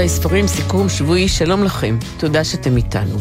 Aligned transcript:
רבותיי, 0.00 0.16
ספרים, 0.16 0.46
סיכום 0.46 0.88
שבועי, 0.88 1.28
שלום 1.28 1.64
לכם, 1.64 1.98
תודה 2.18 2.44
שאתם 2.44 2.76
איתנו. 2.76 3.18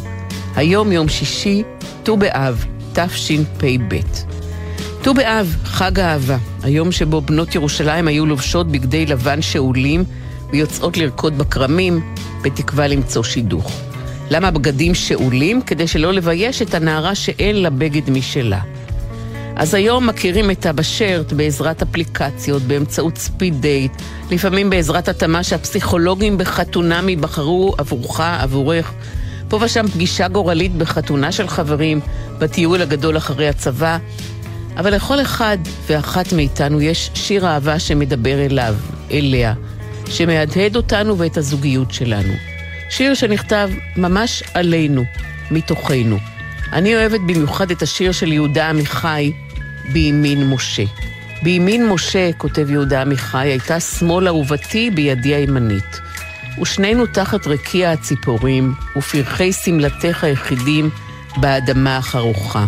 היום 0.55 0.91
יום 0.91 1.09
שישי, 1.09 1.63
ט"ו 2.03 2.17
באב, 2.17 2.65
תשפ"ב. 2.93 3.95
ט"ו 5.01 5.13
באב, 5.13 5.55
חג 5.63 5.99
האהבה, 5.99 6.37
היום 6.63 6.91
שבו 6.91 7.21
בנות 7.21 7.55
ירושלים 7.55 8.07
היו 8.07 8.25
לובשות 8.25 8.71
בגדי 8.71 9.05
לבן 9.05 9.41
שאולים 9.41 10.03
ויוצאות 10.51 10.97
לרקוד 10.97 11.37
בכרמים, 11.37 12.13
בתקווה 12.41 12.87
למצוא 12.87 13.23
שידוך. 13.23 13.81
למה 14.29 14.51
בגדים 14.51 14.95
שאולים? 14.95 15.61
כדי 15.61 15.87
שלא 15.87 16.13
לבייש 16.13 16.61
את 16.61 16.73
הנערה 16.73 17.15
שאין 17.15 17.55
לה 17.55 17.69
בגד 17.69 18.09
משלה. 18.09 18.59
אז 19.59 19.73
היום 19.73 20.07
מכירים 20.07 20.51
את 20.51 20.65
הבשרט 20.65 21.33
בעזרת 21.33 21.81
אפליקציות, 21.81 22.61
באמצעות 22.61 23.17
ספיד 23.17 23.61
דייט, 23.61 23.91
לפעמים 24.31 24.69
בעזרת 24.69 25.07
התאמה 25.07 25.43
שהפסיכולוגים 25.43 26.37
בחתונמי 26.37 27.15
בחרו 27.15 27.75
עבורך, 27.77 28.19
עבורך. 28.19 28.93
פה 29.49 29.59
ושם 29.61 29.87
פגישה 29.87 30.27
גורלית 30.27 30.75
בחתונה 30.75 31.31
של 31.31 31.47
חברים, 31.47 31.99
בטיול 32.37 32.81
הגדול 32.81 33.17
אחרי 33.17 33.49
הצבא. 33.49 33.97
אבל 34.77 34.95
לכל 34.95 35.21
אחד 35.21 35.57
ואחת 35.87 36.33
מאיתנו 36.33 36.81
יש 36.81 37.11
שיר 37.13 37.47
אהבה 37.47 37.79
שמדבר 37.79 38.45
אליו, 38.45 38.75
אליה, 39.11 39.53
שמהדהד 40.05 40.75
אותנו 40.75 41.17
ואת 41.17 41.37
הזוגיות 41.37 41.91
שלנו. 41.91 42.33
שיר 42.89 43.13
שנכתב 43.13 43.69
ממש 43.97 44.43
עלינו, 44.53 45.03
מתוכנו. 45.51 46.17
אני 46.73 46.95
אוהבת 46.95 47.19
במיוחד 47.19 47.71
את 47.71 47.81
השיר 47.81 48.11
של 48.11 48.31
יהודה 48.31 48.69
עמיחי, 48.69 49.31
בימין 49.93 50.47
משה. 50.49 50.83
בימין 51.43 51.87
משה, 51.87 52.29
כותב 52.37 52.69
יהודה 52.69 53.01
עמיחי, 53.01 53.47
הייתה 53.47 53.79
שמאל 53.79 54.27
אהובתי 54.27 54.89
בידי 54.89 55.35
הימנית. 55.35 55.99
ושנינו 56.61 57.05
תחת 57.05 57.47
רקיע 57.47 57.91
הציפורים, 57.91 58.73
ופרחי 58.97 59.53
שמלתך 59.53 60.23
היחידים 60.23 60.89
באדמה 61.37 61.97
החרוכה. 61.97 62.65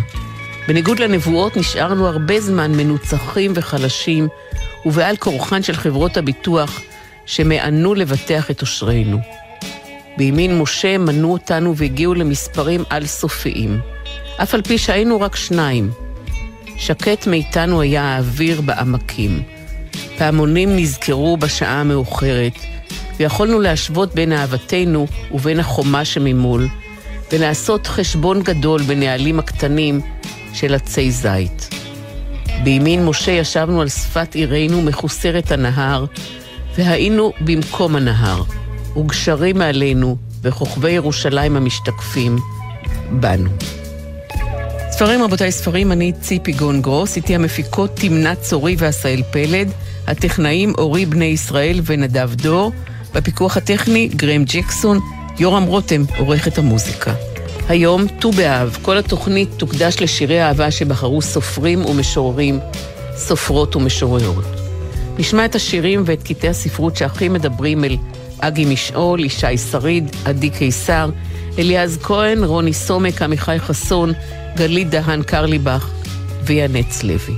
בניגוד 0.68 0.98
לנבואות, 0.98 1.56
נשארנו 1.56 2.06
הרבה 2.06 2.40
זמן 2.40 2.72
מנוצחים 2.72 3.52
וחלשים, 3.54 4.28
ובעל 4.86 5.16
כורחן 5.16 5.62
של 5.62 5.76
חברות 5.76 6.16
הביטוח, 6.16 6.80
שמענו 7.26 7.94
לבטח 7.94 8.50
את 8.50 8.60
אושרינו. 8.60 9.18
בימין 10.16 10.58
משה 10.58 10.98
מנו 10.98 11.32
אותנו 11.32 11.76
והגיעו 11.76 12.14
למספרים 12.14 12.84
על-סופיים. 12.90 13.80
אף 14.42 14.54
על 14.54 14.62
פי 14.62 14.78
שהיינו 14.78 15.20
רק 15.20 15.36
שניים, 15.36 15.90
שקט 16.76 17.26
מאיתנו 17.26 17.80
היה 17.80 18.02
האוויר 18.02 18.60
בעמקים. 18.60 19.42
פעמונים 20.18 20.76
נזכרו 20.76 21.36
בשעה 21.36 21.80
המאוחרת, 21.80 22.52
ויכולנו 23.16 23.60
להשוות 23.60 24.14
בין 24.14 24.32
אהבתנו 24.32 25.06
ובין 25.30 25.60
החומה 25.60 26.04
שממול, 26.04 26.68
ולעשות 27.32 27.86
חשבון 27.86 28.42
גדול 28.42 28.82
בנהלים 28.82 29.38
הקטנים 29.38 30.00
של 30.54 30.74
עצי 30.74 31.10
זית. 31.10 31.68
בימין 32.64 33.04
משה 33.04 33.32
ישבנו 33.32 33.80
על 33.80 33.88
שפת 33.88 34.34
עירנו 34.34 34.82
מחוסרת 34.82 35.50
הנהר, 35.50 36.04
והיינו 36.78 37.32
במקום 37.40 37.96
הנהר, 37.96 38.42
וגשרים 38.96 39.58
מעלינו, 39.58 40.16
וכוכבי 40.42 40.90
ירושלים 40.90 41.56
המשתקפים, 41.56 42.38
בנו. 43.10 43.50
ספרים 45.02 45.22
רבותיי 45.22 45.52
ספרים, 45.52 45.92
אני 45.92 46.12
ציפי 46.20 46.52
גון 46.52 46.82
גרוס, 46.82 47.16
איתי 47.16 47.34
המפיקות 47.34 47.90
תמנת 47.94 48.40
צורי 48.40 48.76
ועשהאל 48.78 49.22
פלד, 49.30 49.72
הטכנאים 50.06 50.72
אורי 50.78 51.06
בני 51.06 51.24
ישראל 51.24 51.80
ונדב 51.84 52.30
דור, 52.34 52.72
בפיקוח 53.14 53.56
הטכני 53.56 54.08
גרם 54.16 54.44
ג'קסון, 54.44 54.98
יורם 55.38 55.62
רותם 55.64 56.02
עורך 56.18 56.48
את 56.48 56.58
המוזיקה. 56.58 57.14
היום, 57.68 58.06
ט"ו 58.20 58.32
באב, 58.32 58.78
כל 58.82 58.98
התוכנית 58.98 59.48
תוקדש 59.56 59.96
לשירי 60.00 60.42
אהבה 60.42 60.70
שבחרו 60.70 61.22
סופרים 61.22 61.84
ומשוררים, 61.84 62.58
סופרות 63.16 63.76
ומשוררות. 63.76 64.44
נשמע 65.18 65.44
את 65.44 65.54
השירים 65.54 66.02
ואת 66.06 66.22
קטעי 66.22 66.50
הספרות 66.50 66.96
שהכי 66.96 67.28
מדברים 67.28 67.84
אל 67.84 67.96
אגי 68.40 68.64
משעול, 68.64 69.24
ישי 69.24 69.58
שריד, 69.58 70.16
עדי 70.24 70.50
קיסר, 70.50 71.10
אליעז 71.58 71.98
כהן, 72.02 72.44
רוני 72.44 72.72
סומק, 72.72 73.22
עמיחי 73.22 73.58
חסון, 73.58 74.12
גלית 74.56 74.90
דהן 74.90 75.22
קרליבך 75.22 75.90
וינץ 76.46 77.02
לוי. 77.02 77.34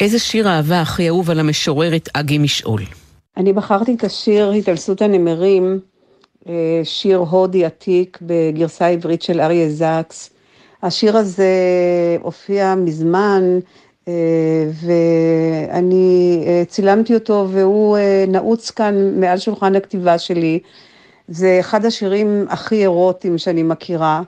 איזה 0.00 0.18
שיר 0.18 0.48
אהבה 0.48 0.80
הכי 0.80 1.08
אהוב 1.08 1.30
על 1.30 1.40
המשוררת 1.40 2.08
אגי 2.12 2.38
משעול? 2.38 2.82
אני 3.36 3.52
בחרתי 3.52 3.94
את 3.94 4.04
השיר 4.04 4.50
התעלסות 4.50 5.02
הנמרים, 5.02 5.80
אה, 6.48 6.80
שיר 6.84 7.18
הודי 7.18 7.64
עתיק 7.64 8.18
בגרסה 8.22 8.88
עברית 8.88 9.22
של 9.22 9.40
אריה 9.40 9.70
זקס. 9.70 10.30
השיר 10.82 11.16
הזה 11.16 11.46
הופיע 12.22 12.74
מזמן, 12.74 13.58
אה, 14.08 14.12
ואני 14.86 16.44
אה, 16.46 16.62
צילמתי 16.68 17.14
אותו 17.14 17.48
והוא 17.50 17.98
נעוץ 18.28 18.70
כאן 18.70 19.20
מעל 19.20 19.38
שולחן 19.38 19.76
הכתיבה 19.76 20.18
שלי. 20.18 20.58
זה 21.28 21.56
אחד 21.60 21.84
השירים 21.84 22.46
הכי 22.48 22.76
אירוטיים 22.76 23.38
שאני 23.38 23.62
מכירה. 23.62 24.22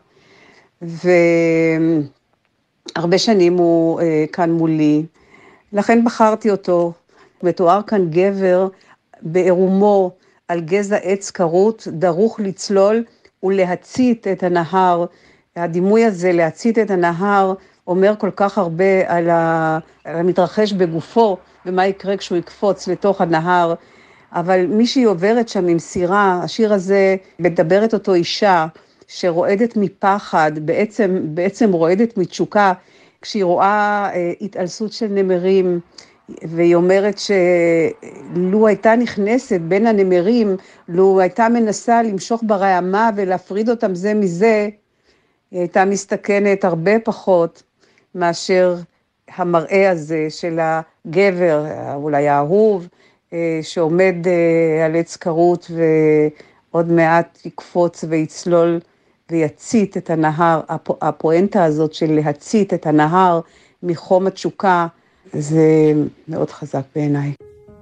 והרבה 0.83 2.09
שנים 3.19 3.57
הוא 3.57 4.01
אה, 4.01 4.25
כאן 4.33 4.51
מולי, 4.51 5.07
לכן 5.73 6.05
בחרתי 6.05 6.51
אותו. 6.51 6.93
מתואר 7.43 7.83
כאן 7.83 8.11
גבר 8.11 8.69
בעירומו 9.23 10.11
על 10.49 10.61
גזע 10.61 10.97
עץ 10.97 11.31
כרות, 11.31 11.89
דרוך 11.91 12.41
לצלול 12.41 13.05
ולהצית 13.43 14.27
את 14.27 14.43
הנהר. 14.43 15.05
הדימוי 15.57 16.05
הזה, 16.05 16.33
להצית 16.33 16.79
את 16.79 16.91
הנהר, 16.91 17.55
אומר 17.87 18.15
כל 18.19 18.31
כך 18.37 18.59
הרבה 18.59 18.85
על, 19.07 19.29
המתרחש 20.05 20.73
בגופו, 20.73 21.37
ומה 21.67 21.87
יקרה 21.87 22.17
כשהוא 22.17 22.39
יקפוץ 22.39 22.89
לתוך 22.89 23.21
הנהר. 23.21 23.75
אבל 24.33 24.67
מישהי 24.67 25.05
עוברת 25.05 25.49
שם 25.49 25.69
עם 25.69 25.79
סירה, 25.79 26.41
השיר 26.43 26.73
הזה 26.73 27.17
מדברת 27.39 27.95
אותו 27.95 28.15
אישה, 28.15 28.67
שרועדת 29.09 29.77
מפחד, 29.77 30.53
בעצם, 30.63 31.21
בעצם 31.25 31.73
רועדת 31.73 32.19
מתשוקה, 32.19 32.73
כשהיא 33.23 33.45
רואה 33.45 34.11
אה, 34.15 34.33
התעלסות 34.41 34.93
של 34.93 35.07
נמרים, 35.07 35.81
והיא 36.43 36.75
אומרת 36.75 37.19
שלו 37.19 38.67
הייתה 38.67 38.97
נכנסת 38.97 39.61
בין 39.61 39.87
הנמרים, 39.87 40.57
לו 40.89 41.21
הייתה 41.21 41.49
מנסה 41.49 42.03
למשוך 42.03 42.43
ברעמה 42.47 43.11
ולהפריד 43.17 43.71
אותם 43.71 43.95
זה 43.95 44.15
מזה, 44.15 44.69
היא 45.51 45.61
הייתה 45.61 45.85
מסתכנת 45.85 46.65
הרבה 46.65 47.01
פחות 47.05 47.63
מאשר 48.15 48.77
המראה 49.37 49.91
הזה 49.91 50.27
של 50.31 50.59
הגבר, 50.63 51.65
אולי 51.95 52.29
האהוב, 52.29 52.89
אה, 53.33 53.61
שעומד 53.63 54.15
אה, 54.27 54.85
על 54.85 54.97
עץ 54.97 55.17
כרות 55.17 55.71
ועוד 56.71 56.93
מעט 56.93 57.39
יקפוץ 57.45 58.05
ויצלול 58.09 58.81
ויצית 59.31 59.97
את 59.97 60.11
הנהר, 60.11 60.61
הפואנטה 61.01 61.65
הזאת 61.65 61.93
של 61.93 62.13
להצית 62.13 62.75
את 62.75 62.87
הנהר 62.87 63.41
מחום 63.83 64.27
התשוקה, 64.27 64.87
זה 65.33 65.93
מאוד 66.29 66.51
חזק 66.51 66.83
בעיניי. 66.95 67.33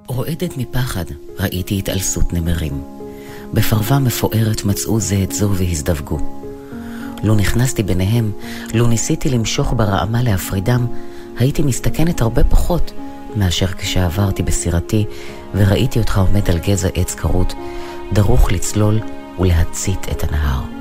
רועדת 0.07 0.57
מפחד, 0.57 1.05
ראיתי 1.39 1.79
התעלסות 1.79 2.33
נמרים. 2.33 2.83
בפרווה 3.53 3.99
מפוארת 3.99 4.65
מצאו 4.65 5.01
זה 5.01 5.17
את 5.23 5.33
זו 5.33 5.51
והזדווגו. 5.51 6.19
לו 7.23 7.35
נכנסתי 7.35 7.83
ביניהם, 7.83 8.33
לו 8.75 8.87
ניסיתי 8.87 9.29
למשוך 9.29 9.75
ברעמה 9.77 10.23
להפרידם, 10.23 10.87
הייתי 11.39 11.63
מסתכנת 11.63 12.21
הרבה 12.21 12.45
פחות 12.45 12.93
מאשר 13.37 13.67
כשעברתי 13.67 14.43
בסירתי 14.43 15.05
וראיתי 15.55 15.99
אותך 15.99 16.19
עומד 16.19 16.51
על 16.51 16.59
גזע 16.59 16.89
עץ 16.95 17.15
כרות, 17.15 17.55
דרוך 18.13 18.53
לצלול 18.53 19.01
ולהצית 19.39 20.07
את 20.11 20.25
הנהר. 20.25 20.76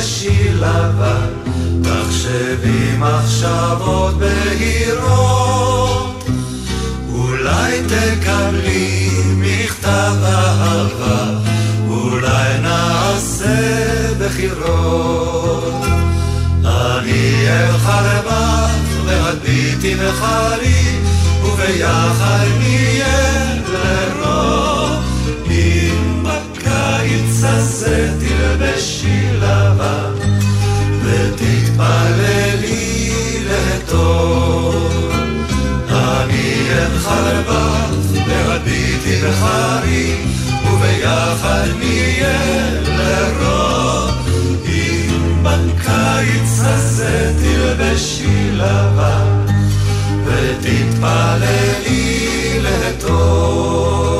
בקיץ 0.00 1.14
הזה 1.84 2.56
בלי 2.62 2.96
מחשבות 2.98 4.14
בהירות, 4.18 5.48
אולי 7.12 7.80
תקבלי 7.88 9.10
מכתב 9.36 10.14
אהבה, 10.24 11.38
אולי 11.88 12.58
נעשה 12.62 13.56
בחירות. 14.18 15.84
אני 16.64 17.48
אלך 17.48 17.90
לבד 18.04 18.68
והביטי 19.06 19.94
בחרי, 19.94 20.98
וביחד 21.44 22.46
נהיה 22.58 23.54
לרוב. 23.72 25.04
אם 25.50 26.24
בקיץ 26.24 27.44
הזה 27.44 28.10
תלבשי 28.18 29.28
לבן, 29.40 29.59
לבד 37.26 38.20
והביטי 38.28 39.16
בחרי, 39.22 40.16
וביחד 40.64 41.68
נהיה 41.78 42.70
לרוב. 42.98 43.60
בקיץ 45.42 46.60
הזה 46.60 47.32
תלבשי 47.42 48.50
לבן 48.52 49.46
ותתפללי 50.24 51.80
לטוב. 52.62 54.19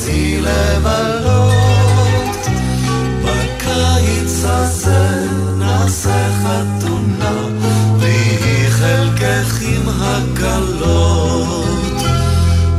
תצאי 0.00 0.40
לבלות 0.40 2.36
בקיץ 3.24 4.44
הזה 4.44 5.26
נעשה 5.58 6.28
חתונה, 6.42 7.32
ויהי 7.98 8.70
חלקך 8.70 9.58
עם 9.62 9.88
הקלות. 9.88 12.02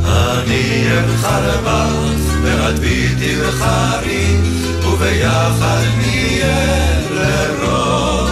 אני 0.06 0.88
לבד, 1.40 2.16
ואת 2.44 2.80
ביתי 2.80 3.36
וחרי, 3.42 4.38
וביחד 4.86 5.84
נהיה 5.98 7.00
לרוב. 7.12 8.30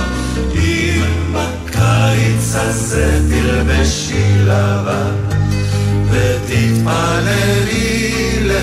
אם 0.56 1.34
בקיץ 1.34 2.56
הזה 2.56 3.20
תלבשי 3.30 4.34
לבן, 4.46 5.16
ותתפללי 6.12 7.89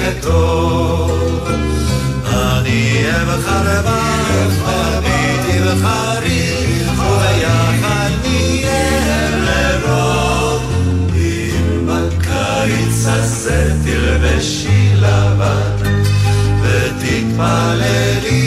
לטוב. 0.07 1.49
אני 2.27 3.03
אבך 3.23 3.49
לבך, 3.65 4.55
וביתי 4.63 5.59
וחריך, 5.63 6.91
וביחד 6.93 8.11
נהיה 8.23 9.31
לרוב. 9.31 10.63
אם 11.15 11.87
בקיץ 11.87 13.07
הזה 13.07 13.75
תלבשי 13.85 14.93
לבן, 14.95 16.03
ותתפללי 16.63 18.46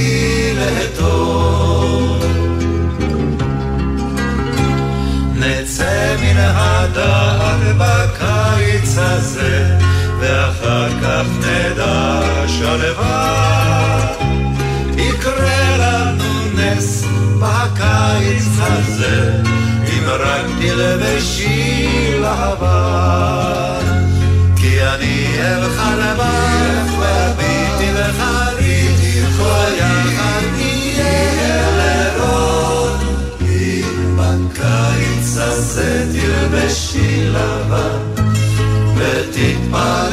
ותתפללי 39.71 40.08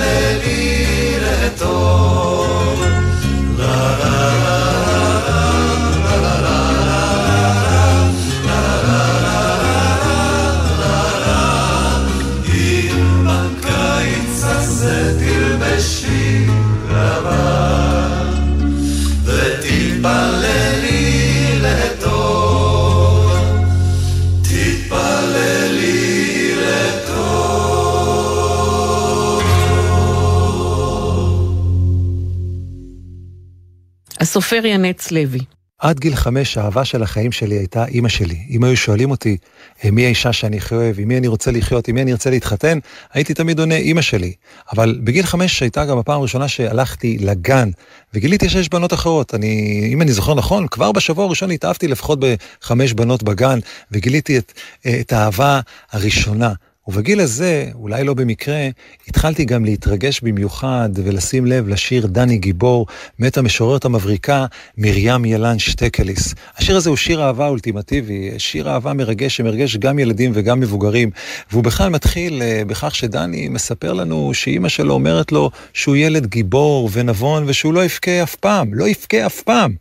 הסופר 34.37 34.67
ינץ 34.67 35.11
לוי. 35.11 35.41
עד 35.79 36.01
גיל 36.01 36.15
חמש 36.15 36.59
האהבה 36.59 36.85
של 36.85 37.03
החיים 37.03 37.33
שלי 37.33 37.55
הייתה 37.55 37.85
אימא 37.85 38.09
שלי. 38.09 38.39
אם 38.51 38.65
היו 38.65 38.77
שואלים 38.77 39.11
אותי 39.11 39.37
"אה, 39.85 39.91
מי 39.91 40.05
האישה 40.05 40.33
שאני 40.33 40.57
הכי 40.57 40.75
אוהב, 40.75 41.01
עם 41.01 41.09
מי 41.09 41.19
אני 41.19 41.29
רוצה 41.29 41.51
לחיות, 41.51 41.89
עם 41.89 41.95
מי 41.95 42.03
אני 42.03 42.13
ארצה 42.13 42.31
להתחתן, 42.31 42.79
הייתי 43.13 43.35
תמיד 43.35 43.59
עונה 43.59 43.77
אימא 43.77 44.03
שלי. 44.03 44.33
אבל 44.73 45.01
בגיל 45.05 45.27
חמש 45.27 45.63
הייתה 45.63 45.85
גם 45.85 45.99
הפעם 45.99 46.21
הראשונה 46.21 46.49
שהלכתי 46.49 47.19
לגן, 47.21 47.71
וגיליתי 48.15 48.49
שיש 48.49 48.69
בנות 48.69 48.93
אחרות. 48.93 49.35
אני, 49.35 49.89
אם 49.93 50.03
אני 50.03 50.13
זוכר 50.13 50.35
נכון, 50.35 50.67
כבר 50.69 50.93
בשבוע 50.93 51.25
הראשון 51.25 51.51
התאהבתי 51.51 51.89
לפחות 51.89 52.19
בחמש 52.21 52.93
בנות 52.93 53.23
בגן, 53.23 53.59
וגיליתי 53.93 54.39
את, 54.39 54.53
אה, 54.87 55.01
את 55.01 55.13
האהבה 55.13 55.61
הראשונה. 55.93 56.53
ובגיל 56.89 57.21
הזה, 57.21 57.69
אולי 57.75 58.05
לא 58.05 58.15
במקרה, 58.15 58.69
התחלתי 59.09 59.45
גם 59.45 59.65
להתרגש 59.65 60.21
במיוחד 60.21 60.89
ולשים 60.95 61.47
לב 61.47 61.69
לשיר 61.69 62.07
דני 62.07 62.39
גיבור, 62.39 62.87
מאת 63.19 63.39
המשוררת 63.39 63.85
המבריקה 63.85 64.47
מרים 64.79 65.25
ילן 65.25 65.59
שטקליס. 65.59 66.35
השיר 66.57 66.77
הזה 66.77 66.91
הוא 66.91 66.97
שיר 66.97 67.23
אהבה 67.23 67.49
אולטימטיבי, 67.49 68.31
שיר 68.39 68.71
אהבה 68.71 68.93
מרגש 68.93 69.37
שמרגש 69.37 69.77
גם 69.77 69.99
ילדים 69.99 70.31
וגם 70.35 70.61
מבוגרים, 70.61 71.11
והוא 71.51 71.65
בכלל 71.65 71.89
מתחיל 71.89 72.43
אה, 72.43 72.63
בכך 72.67 72.95
שדני 72.95 73.49
מספר 73.49 73.93
לנו 73.93 74.35
שאימא 74.35 74.69
שלו 74.69 74.95
אומרת 74.95 75.33
לו 75.33 75.51
שהוא 75.73 75.97
ילד 75.97 76.27
גיבור 76.27 76.91
ונבון 76.93 77.45
ושהוא 77.47 77.75
לא 77.75 77.85
יבכה 77.85 78.23
אף 78.23 78.35
פעם, 78.35 78.75
לא 78.75 78.89
יבכה 78.89 79.27
אף 79.27 79.43
פעם. 79.43 79.75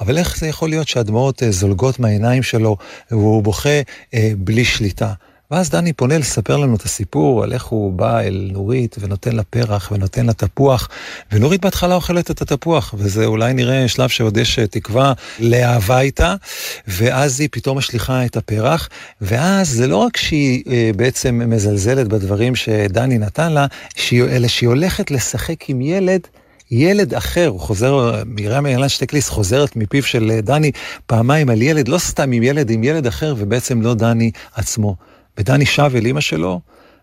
אבל 0.00 0.18
איך 0.18 0.38
זה 0.38 0.46
יכול 0.46 0.68
להיות 0.68 0.88
שהדמעות 0.88 1.42
אה, 1.42 1.50
זולגות 1.50 1.98
מהעיניים 1.98 2.42
שלו 2.42 2.76
והוא 3.10 3.42
בוכה 3.42 3.80
אה, 4.14 4.32
בלי 4.38 4.64
שליטה? 4.64 5.12
ואז 5.50 5.70
דני 5.70 5.92
פונה 5.92 6.18
לספר 6.18 6.56
לנו 6.56 6.76
את 6.76 6.82
הסיפור 6.82 7.42
על 7.42 7.52
איך 7.52 7.64
הוא 7.64 7.92
בא 7.92 8.20
אל 8.20 8.48
נורית 8.52 8.96
ונותן 9.00 9.36
לה 9.36 9.42
פרח 9.42 9.92
ונותן 9.92 10.26
לה 10.26 10.32
תפוח, 10.32 10.88
ונורית 11.32 11.60
בהתחלה 11.60 11.94
אוכלת 11.94 12.30
את 12.30 12.42
התפוח, 12.42 12.94
וזה 12.98 13.26
אולי 13.26 13.52
נראה 13.52 13.88
שלב 13.88 14.08
שעוד 14.08 14.36
יש 14.36 14.58
תקווה 14.58 15.12
לאהבה 15.38 16.00
איתה, 16.00 16.34
ואז 16.86 17.40
היא 17.40 17.48
פתאום 17.52 17.78
משליכה 17.78 18.24
את 18.24 18.36
הפרח, 18.36 18.88
ואז 19.20 19.68
זה 19.68 19.86
לא 19.86 19.96
רק 19.96 20.16
שהיא 20.16 20.62
אה, 20.66 20.90
בעצם 20.96 21.42
מזלזלת 21.46 22.08
בדברים 22.08 22.56
שדני 22.56 23.18
נתן 23.18 23.52
לה, 23.52 23.66
שהיא, 23.96 24.24
אלא 24.24 24.48
שהיא 24.48 24.68
הולכת 24.68 25.10
לשחק 25.10 25.70
עם 25.70 25.80
ילד 25.80 26.20
ילד 26.70 27.14
אחר, 27.14 27.46
הוא 27.46 27.60
חוזר, 27.60 28.22
מרים 28.26 28.66
ילן 28.66 28.88
שטקליס 28.88 29.28
חוזרת 29.28 29.76
מפיו 29.76 30.02
של 30.02 30.40
דני 30.42 30.72
פעמיים 31.06 31.50
על 31.50 31.62
ילד, 31.62 31.88
לא 31.88 31.98
סתם 31.98 32.32
עם 32.32 32.42
ילד, 32.42 32.70
עם 32.70 32.84
ילד 32.84 33.06
אחר, 33.06 33.34
ובעצם 33.38 33.82
לא 33.82 33.94
דני 33.94 34.30
עצמו. 34.54 35.09
ודני 35.38 35.66
שב 35.66 35.90
אל 35.94 36.06
אימא 36.06 36.20
שלו, 36.20 36.60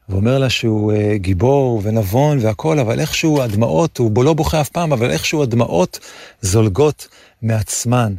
ואומר 0.10 0.38
לה 0.38 0.50
שהוא 0.50 0.94
uh, 0.94 0.96
גיבור 1.16 1.82
ונבון 1.84 2.38
והכל, 2.42 2.80
אבל 2.80 3.00
איכשהו 3.00 3.42
הדמעות, 3.42 3.98
הוא 3.98 4.24
לא 4.24 4.34
בוכה 4.34 4.62
אף 4.62 4.70
פעם, 4.70 4.94
אבל 4.94 5.12
איכשהו 5.12 5.44
הדמעות 5.44 6.00
זולגות 6.42 7.08
מעצמן. 7.42 8.14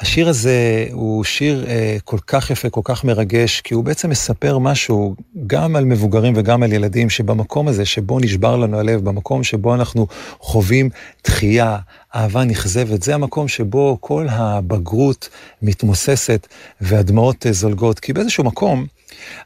השיר 0.00 0.28
הזה 0.28 0.86
הוא 0.92 1.24
שיר 1.24 1.66
אה, 1.68 1.96
כל 2.04 2.18
כך 2.26 2.50
יפה, 2.50 2.70
כל 2.70 2.80
כך 2.84 3.04
מרגש, 3.04 3.60
כי 3.60 3.74
הוא 3.74 3.84
בעצם 3.84 4.10
מספר 4.10 4.58
משהו 4.58 5.14
גם 5.46 5.76
על 5.76 5.84
מבוגרים 5.84 6.32
וגם 6.36 6.62
על 6.62 6.72
ילדים, 6.72 7.10
שבמקום 7.10 7.68
הזה 7.68 7.84
שבו 7.84 8.20
נשבר 8.20 8.56
לנו 8.56 8.78
הלב, 8.78 9.04
במקום 9.04 9.44
שבו 9.44 9.74
אנחנו 9.74 10.06
חווים 10.40 10.88
דחייה, 11.24 11.78
אהבה 12.14 12.44
נכזבת, 12.44 13.02
זה 13.02 13.14
המקום 13.14 13.48
שבו 13.48 13.98
כל 14.00 14.26
הבגרות 14.30 15.28
מתמוססת 15.62 16.46
והדמעות 16.80 17.46
אה, 17.46 17.52
זולגות, 17.52 18.00
כי 18.00 18.12
באיזשהו 18.12 18.44
מקום, 18.44 18.86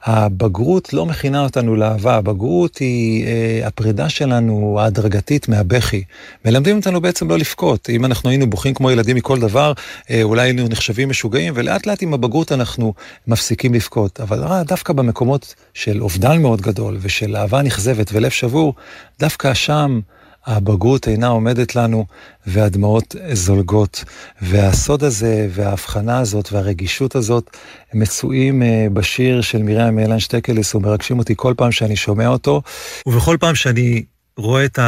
הבגרות 0.05 0.93
לא 0.93 1.07
מכינה 1.07 1.43
אותנו 1.43 1.77
לאהבה, 1.77 2.15
הבגרות 2.15 2.77
היא 2.77 3.27
אה, 3.27 3.67
הפרידה 3.67 4.09
שלנו 4.09 4.81
ההדרגתית 4.81 5.49
מהבכי. 5.49 6.05
מלמדים 6.45 6.77
אותנו 6.77 7.01
בעצם 7.01 7.29
לא 7.29 7.39
לבכות. 7.39 7.91
אם 7.91 8.05
אנחנו 8.05 8.31
היינו 8.31 8.51
בוכים 8.51 8.75
כמו 8.75 8.91
ילדים 8.91 9.17
מכל 9.17 9.41
דבר, 9.41 9.73
אה, 10.11 10.23
אולי 10.23 10.43
היינו 10.43 10.69
נחשבים 10.69 11.09
משוגעים, 11.09 11.53
ולאט 11.57 11.87
לאט 11.87 12.03
עם 12.03 12.15
הבגרות 12.15 12.53
אנחנו 12.53 12.95
מפסיקים 13.27 13.75
לבכות. 13.75 14.21
אבל 14.21 14.45
אה, 14.45 14.65
דווקא 14.65 14.93
במקומות 14.93 15.55
של 15.75 16.03
אובדן 16.03 16.43
מאוד 16.43 16.61
גדול 16.61 16.99
ושל 17.01 17.37
אהבה 17.37 17.63
נכזבת 17.63 18.11
ולב 18.13 18.31
שבור, 18.31 18.75
דווקא 19.21 19.55
שם 19.55 20.01
הבגרות 20.47 21.09
אינה 21.09 21.27
עומדת 21.27 21.77
לנו 21.77 22.07
והדמעות 22.47 23.17
זולגות. 23.33 24.05
והסוד 24.43 25.05
הזה 25.05 25.49
וההבחנה 25.51 26.19
הזאת 26.19 26.53
והרגישות 26.53 27.15
הזאת 27.15 27.57
מצויים 27.95 28.63
אה, 28.63 28.87
בשיר 28.93 29.41
של 29.41 29.63
מרים 29.63 29.99
אילן 29.99 30.19
שטקליס 30.19 30.75
ומרגשים 30.75 31.19
אותי 31.19 31.35
כל 31.37 31.55
פעם 31.57 31.73
שאני 31.73 31.97
שומע 31.97 32.29
אותו. 32.29 32.63
ובכל 33.07 33.37
פעם 33.41 33.55
שאני 33.55 34.05
רואה 34.37 34.65
את 34.65 34.79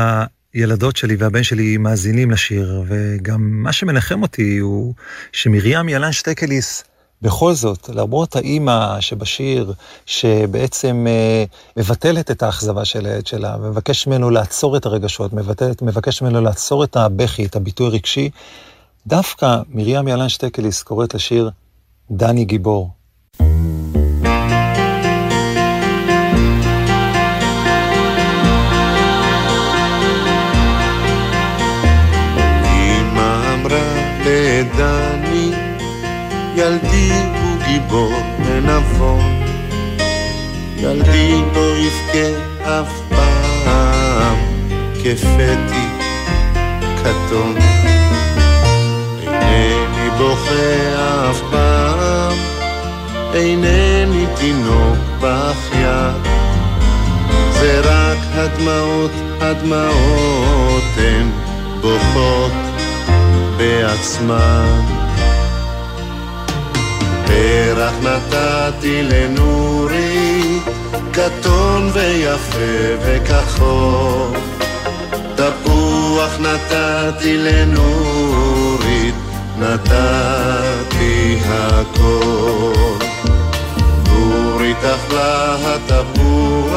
הילדות 0.55 0.97
שלי 0.97 1.17
והבן 1.17 1.43
שלי 1.43 1.77
מאזינים 1.77 2.31
לשיר, 2.31 2.83
וגם 2.87 3.41
מה 3.41 3.73
שמנחם 3.73 4.23
אותי 4.23 4.59
הוא 4.59 4.95
שמרים 5.33 5.89
ילן 5.89 6.13
שטקליס 6.13 6.85
בכל 7.23 7.55
זאת, 7.55 7.89
למרות 7.89 8.37
האימא 8.37 9.01
שבשיר, 9.01 9.73
שבעצם 10.07 11.07
אה, 11.09 11.45
מבטלת 11.77 12.31
את 12.31 12.43
האכזבה 12.43 12.85
של 12.85 13.07
הילד 13.07 13.27
שלה, 13.27 13.57
ומבקש 13.61 14.07
ממנו 14.07 14.31
לעצור 14.31 14.77
את 14.77 14.87
הרגשות, 14.87 15.33
מבטלת, 15.33 15.83
מבקש 15.83 16.23
ממנו 16.23 16.41
לעצור 16.41 16.85
את 16.85 16.97
הבכי, 16.97 17.47
את 17.47 17.57
הביטוי 17.57 17.87
הרגשי, 17.87 18.31
דווקא 19.07 19.61
מרים 19.69 20.09
ילן 20.09 20.29
שטקליס 20.29 20.83
קוראת 20.83 21.15
לשיר 21.15 21.51
דני 22.11 22.45
גיבור. 22.45 22.91
ילדי 36.67 37.11
הוא 37.13 37.63
גיבור 37.67 38.13
ונבון, 38.45 39.43
ילדי 40.77 41.43
לא 41.55 41.77
יבכה 41.77 42.29
אף 42.63 43.01
פעם 43.09 44.37
כפתי 44.95 45.87
קטון. 46.97 47.57
אינני 49.23 50.11
בוכה 50.19 51.31
אף 51.31 51.41
פעם, 51.51 52.33
אינני 53.35 54.27
תינוק 54.37 54.99
באחיין. 55.21 56.23
זה 57.51 57.81
רק 57.85 58.19
הדמעות, 58.33 59.11
הדמעות 59.41 60.85
הן 60.97 61.31
בוכות 61.81 62.53
בעצמן. 63.57 64.96
פרח 67.26 67.92
נתתי 68.02 69.02
לנורי, 69.02 70.61
קטון 71.12 71.90
ויפה 71.92 72.97
וכחול. 73.00 74.40
תפוח 75.35 76.38
נתתי 76.40 77.37
לנורית, 77.37 79.14
נתתי 79.59 81.38
הכל. 81.45 82.73
נורית 84.09 84.76
אכלה 84.85 85.56
התפוח, 85.64 86.76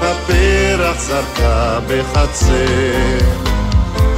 הפרח 0.00 1.00
זרקה 1.00 1.78
בחצר. 1.88 3.51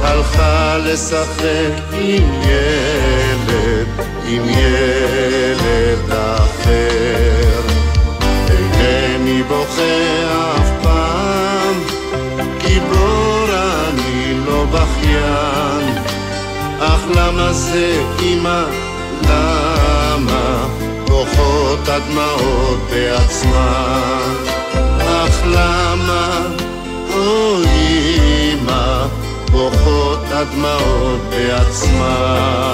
הלכה 0.01 0.77
לשחק 0.77 1.83
עם 1.91 2.41
ילד 2.41 3.87
עם 4.27 4.49
ילד 4.49 6.11
אחר. 6.11 7.61
אינני 8.49 9.43
בוכה 9.43 9.81
אף 10.57 10.69
פעם, 10.83 11.83
גיבור 12.61 13.47
אני 13.49 14.33
לא 14.45 14.65
בכיין. 14.65 15.97
אך 16.79 17.01
למה 17.15 17.53
זה 17.53 18.01
אמא? 18.21 18.63
למה 19.29 20.67
בוכות 21.07 21.87
הדמעות 21.87 22.79
בעצמן? 22.89 24.33
אך 24.99 25.41
למה, 25.45 26.41
אוי 27.13 27.67
אמא, 28.53 29.05
בוכות 29.55 30.19
הדמעות 30.31 31.21
בעצמן? 31.29 32.65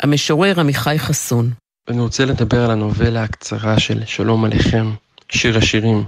המשורר 0.00 0.60
עמיחי 0.60 0.98
חסון. 0.98 1.50
אני 1.88 2.00
רוצה 2.00 2.24
לדבר 2.24 2.64
על 2.64 2.70
הנובלה 2.70 3.22
הקצרה 3.22 3.80
של 3.80 4.02
שלום 4.06 4.44
עליכם, 4.44 4.92
שיר 5.28 5.58
השירים, 5.58 6.04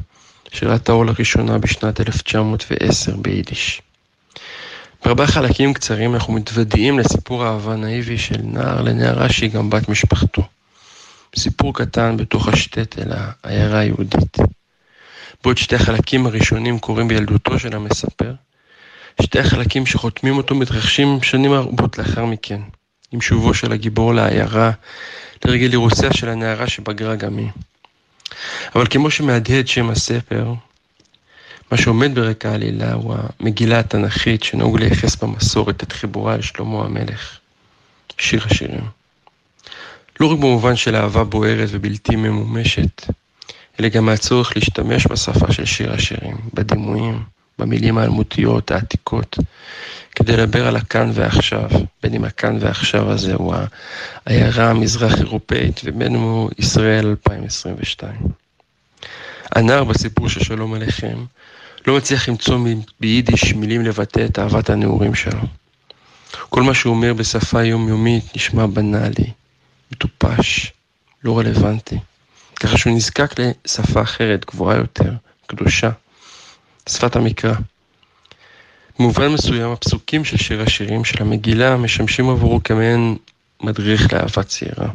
שירת 0.53 0.89
האור 0.89 1.07
לראשונה 1.07 1.59
בשנת 1.59 2.01
1910 2.01 3.17
ביידיש. 3.17 3.83
בהרבה 5.05 5.27
חלקים 5.27 5.75
קצרים 5.75 6.15
אנחנו 6.15 6.33
מתוודעים 6.33 6.99
לסיפור 6.99 7.47
אהבה 7.47 7.77
נאיבי 7.77 8.19
של 8.19 8.41
נער 8.43 8.83
לנערה 8.83 9.29
שהיא 9.29 9.51
גם 9.51 9.71
בת 9.71 9.89
משפחתו. 9.89 10.43
סיפור 11.37 11.75
קטן 11.75 12.17
בתוך 12.17 12.49
השטטל, 12.49 13.13
העיירה 13.45 13.79
היהודית. 13.79 14.37
בעוד 15.45 15.59
שתי 15.59 15.77
החלקים 15.77 16.27
הראשונים 16.27 16.79
קורים 16.79 17.09
בילדותו 17.09 17.59
של 17.59 17.77
המספר, 17.77 18.35
שתי 19.23 19.39
החלקים 19.39 19.87
שחותמים 19.87 20.37
אותו 20.37 20.55
מתרחשים 20.55 21.23
שנים 21.23 21.53
רבות 21.53 21.99
לאחר 21.99 22.25
מכן. 22.25 22.61
עם 23.13 23.21
שובו 23.21 23.55
של 23.55 23.73
הגיבור 23.73 24.15
לעיירה, 24.15 24.71
לרגל 25.45 25.73
אירוסיה 25.73 26.13
של 26.13 26.29
הנערה 26.29 26.69
שבגרה 26.69 27.17
גם 27.17 27.39
היא. 27.39 27.49
אבל 28.75 28.87
כמו 28.91 29.11
שמהדהד 29.11 29.69
שם 29.69 29.91
הספר, 29.91 30.53
מה 31.71 31.79
שעומד 31.79 32.15
ברקע 32.15 32.51
העלילה 32.51 32.93
הוא 32.93 33.17
המגילה 33.41 33.79
התנ"כית 33.79 34.43
שנהוג 34.43 34.79
לייחס 34.79 35.17
במסורת 35.17 35.83
את 35.83 35.93
חיבורה 35.93 36.37
לשלמה 36.37 36.85
המלך, 36.85 37.39
שיר 38.19 38.45
השירים. 38.45 38.85
לא 40.21 40.27
רק 40.27 40.39
במובן 40.39 40.77
של 40.77 40.97
אהבה 40.97 41.25
בוערת 41.25 41.69
ובלתי 41.71 42.17
ממומשת, 42.17 43.07
אלא 43.81 43.89
גם 43.89 44.07
מהצורך 44.07 44.57
להשתמש 44.57 45.07
בשפה 45.07 45.53
של 45.53 45.65
שיר 45.65 45.93
השירים, 45.93 46.37
בדימויים, 46.55 47.23
במילים 47.59 47.99
האלמותיות, 47.99 48.71
העתיקות, 48.71 49.39
כדי 50.15 50.37
לדבר 50.37 50.67
על 50.67 50.77
הכאן 50.77 51.11
ועכשיו, 51.15 51.71
בין 52.03 52.15
אם 52.15 52.25
הכאן 52.25 52.57
ועכשיו 52.61 53.11
הזה 53.11 53.35
הוא 53.35 53.55
העיירה 54.27 54.71
המזרח 54.71 55.19
אירופאית 55.19 55.81
ובין 55.85 56.15
אם 56.15 56.21
הוא 56.21 56.51
ישראל 56.59 57.07
2022. 57.07 58.15
הנער 59.53 59.85
בסיפור 59.85 60.29
של 60.29 60.45
שלום 60.45 60.75
עליכם 60.75 61.25
לא 61.87 61.97
מצליח 61.97 62.29
למצוא 62.29 62.59
ביידיש 63.01 63.55
מילים 63.55 63.83
לבטא 63.83 64.25
את 64.25 64.39
אהבת 64.39 64.71
הנעורים 64.71 65.15
שלו. 65.15 65.41
כל 66.49 66.63
מה 66.63 66.75
שהוא 66.75 66.95
אומר 66.95 67.15
בשפה 67.15 67.65
יומיומית 67.65 68.37
נשמע 68.37 68.67
בנאלי, 68.67 69.31
מטופש, 69.93 70.73
לא 71.25 71.39
רלוונטי. 71.39 71.99
ככה 72.61 72.79
שהוא 72.79 72.97
נזקק 72.97 73.31
לשפה 73.65 74.03
אחרת, 74.03 74.45
גבוהה 74.45 74.77
יותר, 74.77 75.13
קדושה, 75.47 75.91
שפת 76.89 77.17
המקרא. 77.17 77.55
במובן 78.99 79.29
מסוים 79.29 79.73
הפסוקים 79.73 80.25
של 80.25 80.37
שיר 80.37 80.63
השירים 80.63 81.05
של 81.05 81.23
המגילה 81.23 81.77
משמשים 81.77 82.31
עבורו 82.31 82.61
כמעין 82.63 83.17
מדריך 83.63 84.13
לאהבה 84.13 84.43
צעירה. 84.43 84.89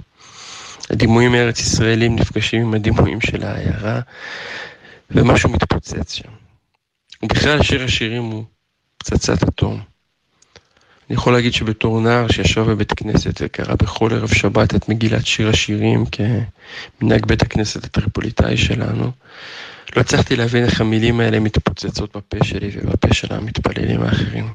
הדימויים 0.89 1.33
הארץ 1.33 1.59
ישראלים 1.59 2.15
נפגשים 2.15 2.61
עם 2.61 2.73
הדימויים 2.73 3.21
של 3.21 3.43
העיירה 3.43 3.99
ומשהו 5.11 5.49
מתפוצץ 5.49 6.13
שם. 6.13 6.29
ובכלל 7.23 7.63
שיר 7.63 7.83
השירים 7.83 8.23
הוא 8.23 8.43
פצצת 8.97 9.43
אטום. 9.43 9.90
אני 11.11 11.17
יכול 11.17 11.33
להגיד 11.33 11.53
שבתור 11.53 12.01
נער 12.01 12.27
שישב 12.27 12.61
בבית 12.61 12.93
כנסת 12.93 13.41
וקרא 13.41 13.75
בכל 13.75 14.13
ערב 14.13 14.33
שבת 14.33 14.75
את 14.75 14.89
מגילת 14.89 15.25
שיר 15.25 15.49
השירים 15.49 16.05
כמנהג 16.05 17.25
בית 17.25 17.41
הכנסת 17.41 17.83
הטריפוליטאי 17.83 18.57
שלנו, 18.57 19.11
לא 19.95 20.01
הצלחתי 20.01 20.35
להבין 20.35 20.63
איך 20.63 20.81
המילים 20.81 21.19
האלה 21.19 21.39
מתפוצצות 21.39 22.17
בפה 22.17 22.45
שלי 22.45 22.69
ובפה 22.75 23.13
של 23.13 23.33
המתפללים 23.33 24.01
האחרים. 24.01 24.49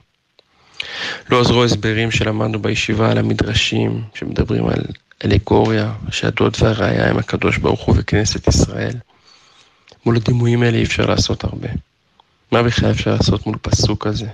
לא 1.30 1.40
עזרו 1.40 1.64
הסברים 1.64 2.10
שלמדנו 2.10 2.58
בישיבה 2.58 3.10
על 3.10 3.18
המדרשים, 3.18 4.02
שמדברים 4.14 4.66
על 4.66 4.84
אלגוריה, 5.24 5.92
שהדוד 6.10 6.56
והראיה 6.60 7.10
הם 7.10 7.18
הקדוש 7.18 7.58
ברוך 7.58 7.80
הוא 7.80 7.94
וכנסת 7.98 8.48
ישראל. 8.48 8.94
מול 10.06 10.16
הדימויים 10.16 10.62
האלה 10.62 10.78
אי 10.78 10.84
אפשר 10.84 11.06
לעשות 11.06 11.44
הרבה. 11.44 11.68
מה 12.52 12.62
בכלל 12.62 12.90
אפשר 12.90 13.10
לעשות 13.10 13.46
מול 13.46 13.56
פסוק 13.62 14.06
כזה? 14.06 14.26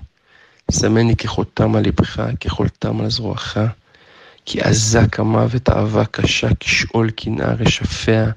סמני 0.73 1.17
כחותם 1.17 1.77
על 1.77 1.83
לבך, 1.87 2.21
כחולתם 2.41 3.01
על 3.01 3.11
זרועך, 3.11 3.59
כי 4.47 4.61
עזק 4.61 5.21
המוות 5.21 5.69
אהבה 5.69 6.05
קשה, 6.05 6.49
כשאול 6.61 7.11
קנאה 7.11 7.53
רשפיה, 7.53 8.31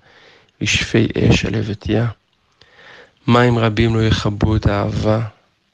ושפי 0.61 1.07
אש 1.17 1.45
על 1.45 1.55
עבדיה. 1.55 2.07
מים 3.27 3.57
רבים 3.57 3.95
לא 3.95 4.03
יכבו 4.03 4.55
את 4.55 4.65
האהבה, 4.65 5.19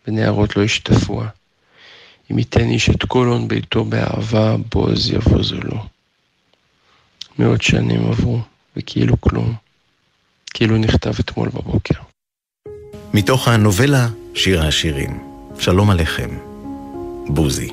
ונערות 0.08 0.56
לא 0.56 0.62
ישטפוה. 0.62 1.27
אם 2.32 2.39
ייתן 2.39 2.70
איש 2.70 2.89
את 2.89 3.03
כל 3.08 3.27
הון 3.27 3.48
ביתו 3.48 3.86
באהבה, 3.86 4.56
בוז 4.72 5.12
יבוזו 5.12 5.60
לו. 5.63 5.86
מאות 7.39 7.62
שנים 7.62 8.12
עברו, 8.12 8.39
וכאילו 8.77 9.22
כלום, 9.22 9.53
כאילו 10.53 10.77
נכתב 10.77 11.13
אתמול 11.20 11.50
בבוקר. 11.50 12.00
מתוך 13.13 13.48
הנובלה 13.48 14.08
שיר 14.34 14.63
השירים, 14.63 15.20
שלום 15.60 15.89
עליכם, 15.89 16.50
בוזי. 17.27 17.69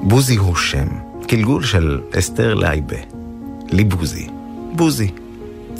בוזי 0.00 0.36
הוא 0.36 0.56
שם, 0.56 0.86
גלגול 1.28 1.64
של 1.64 2.00
אסתר 2.18 2.54
לייבה, 2.54 2.96
לי 3.70 3.84
בוזי, 3.84 4.26
בוזי. 4.72 5.10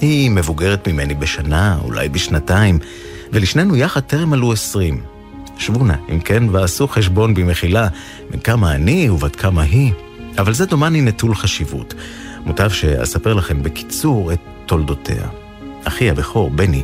היא 0.00 0.30
מבוגרת 0.30 0.88
ממני 0.88 1.14
בשנה, 1.14 1.78
אולי 1.84 2.08
בשנתיים, 2.08 2.78
ולשנינו 3.32 3.76
יחד 3.76 4.00
טרם 4.00 4.32
עלו 4.32 4.52
עשרים. 4.52 5.00
שבו 5.58 5.84
נא, 5.84 5.94
אם 6.12 6.20
כן, 6.20 6.44
ועשו 6.52 6.88
חשבון 6.88 7.34
במחילה, 7.34 7.88
בין 8.30 8.40
כמה 8.40 8.75
אני 8.75 9.10
ובת 9.10 9.37
כמה 9.37 9.62
היא. 9.62 9.92
אבל 10.38 10.52
זה 10.52 10.66
דומני 10.66 11.00
נטול 11.00 11.34
חשיבות. 11.34 11.94
מוטב 12.44 12.68
שאספר 12.68 13.34
לכם 13.34 13.62
בקיצור 13.62 14.32
את 14.32 14.38
תולדותיה. 14.66 15.28
אחי 15.84 16.10
הבכור, 16.10 16.50
בני, 16.50 16.82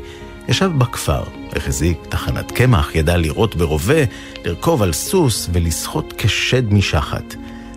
ישב 0.49 0.71
בכפר, 0.79 1.23
החזיק 1.57 1.99
תחנת 2.09 2.51
קמח, 2.51 2.95
ידע 2.95 3.17
לירות 3.17 3.55
ברובה, 3.57 4.05
לרכוב 4.45 4.83
על 4.83 4.93
סוס 4.93 5.49
ולשחות 5.53 6.15
כשד 6.19 6.73
משחת. 6.73 7.35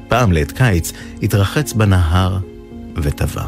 פעם 0.08 0.32
לעת 0.32 0.52
קיץ 0.52 0.94
התרחץ 1.24 1.74
בנהר 1.74 2.38
וטבע. 2.96 3.46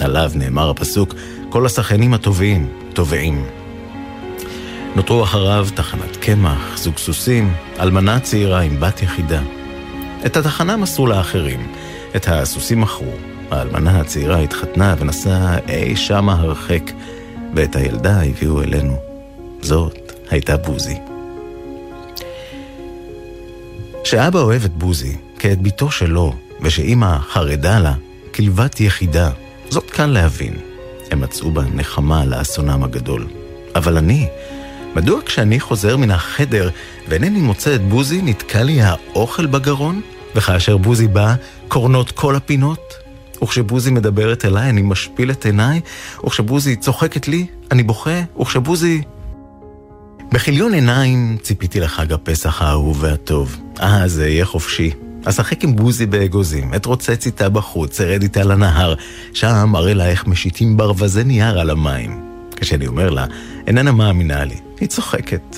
עליו 0.00 0.30
נאמר 0.34 0.70
הפסוק, 0.70 1.14
כל 1.48 1.66
השחיינים 1.66 2.14
הטובים, 2.14 2.68
טובעים. 2.92 3.44
נותרו 4.96 5.24
אחריו 5.24 5.66
תחנת 5.74 6.16
קמח, 6.16 6.76
זוג 6.76 6.98
סוסים, 6.98 7.52
אלמנה 7.80 8.20
צעירה 8.20 8.60
עם 8.60 8.80
בת 8.80 9.02
יחידה. 9.02 9.40
את 10.26 10.36
התחנה 10.36 10.76
מסרו 10.76 11.06
לאחרים, 11.06 11.72
את 12.16 12.28
הסוסים 12.28 12.80
מכרו, 12.80 13.12
האלמנה 13.50 14.00
הצעירה 14.00 14.38
התחתנה 14.38 14.94
ונסעה 14.98 15.58
אי 15.68 15.96
שמה 15.96 16.32
הרחק, 16.32 16.90
ואת 17.54 17.76
הילדה 17.76 18.22
הביאו 18.22 18.62
אלינו. 18.62 19.07
זאת 19.62 20.12
הייתה 20.30 20.56
בוזי. 20.56 20.98
שאבא 24.04 24.38
אוהב 24.38 24.64
את 24.64 24.72
בוזי 24.72 25.16
כאת 25.38 25.62
בתו 25.62 25.90
שלו, 25.90 26.34
ושאימא 26.60 27.18
חרדה 27.18 27.78
לה 27.78 27.94
כלבת 28.34 28.80
יחידה, 28.80 29.30
זאת 29.70 29.90
קל 29.90 30.06
להבין. 30.06 30.54
הם 31.10 31.20
מצאו 31.20 31.50
בה 31.50 31.62
נחמה 31.74 32.24
לאסונם 32.24 32.84
הגדול. 32.84 33.26
אבל 33.74 33.96
אני, 33.96 34.28
מדוע 34.94 35.20
כשאני 35.26 35.60
חוזר 35.60 35.96
מן 35.96 36.10
החדר 36.10 36.70
ואינני 37.08 37.40
מוצא 37.40 37.74
את 37.74 37.88
בוזי, 37.88 38.22
נתקע 38.22 38.62
לי 38.62 38.78
האוכל 38.82 39.46
בגרון? 39.46 40.00
וכאשר 40.36 40.76
בוזי 40.76 41.08
בא, 41.08 41.34
קורנות 41.68 42.10
כל 42.10 42.36
הפינות? 42.36 42.94
וכשבוזי 43.42 43.90
מדברת 43.90 44.44
אליי, 44.44 44.70
אני 44.70 44.82
משפיל 44.82 45.30
את 45.30 45.44
עיניי? 45.44 45.80
וכשבוזי 46.26 46.76
צוחקת 46.76 47.28
לי, 47.28 47.46
אני 47.70 47.82
בוכה? 47.82 48.20
וכשבוזי... 48.40 49.02
בכיליון 50.32 50.74
עיניים 50.74 51.36
ציפיתי 51.42 51.80
לחג 51.80 52.12
הפסח 52.12 52.62
האהוב 52.62 52.98
והטוב. 53.00 53.56
אה, 53.80 54.08
זה 54.08 54.28
יהיה 54.28 54.44
חופשי. 54.44 54.90
אשחק 55.24 55.64
עם 55.64 55.76
בוזי 55.76 56.06
באגוזים, 56.06 56.74
אתרוצץ 56.74 57.26
איתה 57.26 57.48
בחוץ, 57.48 58.00
ארד 58.00 58.22
איתה 58.22 58.44
לנהר, 58.44 58.94
שם 59.34 59.76
אראה 59.76 59.94
לה 59.94 60.08
איך 60.08 60.26
משיתים 60.26 60.76
ברווזי 60.76 61.24
נייר 61.24 61.60
על 61.60 61.70
המים. 61.70 62.22
כשאני 62.56 62.86
אומר 62.86 63.10
לה, 63.10 63.26
איננה 63.66 63.92
מאמינה 63.92 64.44
לי, 64.44 64.56
היא 64.80 64.88
צוחקת. 64.88 65.56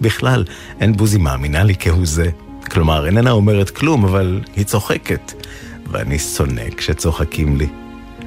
בכלל, 0.00 0.44
אין 0.80 0.96
בוזי 0.96 1.18
מאמינה 1.18 1.62
לי 1.62 1.74
כהוא 1.80 2.06
זה. 2.06 2.30
כלומר, 2.70 3.06
איננה 3.06 3.30
אומרת 3.30 3.70
כלום, 3.70 4.04
אבל 4.04 4.40
היא 4.56 4.64
צוחקת. 4.64 5.32
ואני 5.86 6.18
שונא 6.18 6.70
כשצוחקים 6.76 7.56
לי. 7.56 7.68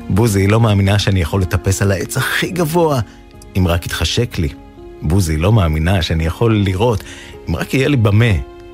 בוזי 0.09 0.41
היא 0.41 0.49
לא 0.49 0.59
מאמינה 0.59 0.99
שאני 0.99 1.21
יכול 1.21 1.41
לטפס 1.41 1.81
על 1.81 1.91
העץ 1.91 2.17
הכי 2.17 2.51
גבוה, 2.51 2.99
אם 3.57 3.67
רק 3.67 3.85
יתחשק 3.85 4.39
לי. 4.39 4.49
בוזי 5.01 5.37
לא 5.37 5.53
מאמינה 5.53 6.01
שאני 6.01 6.25
יכול 6.25 6.55
לראות, 6.55 7.03
אם 7.49 7.55
רק 7.55 7.73
יהיה 7.73 7.87
לי 7.87 7.97
במה. 7.97 8.33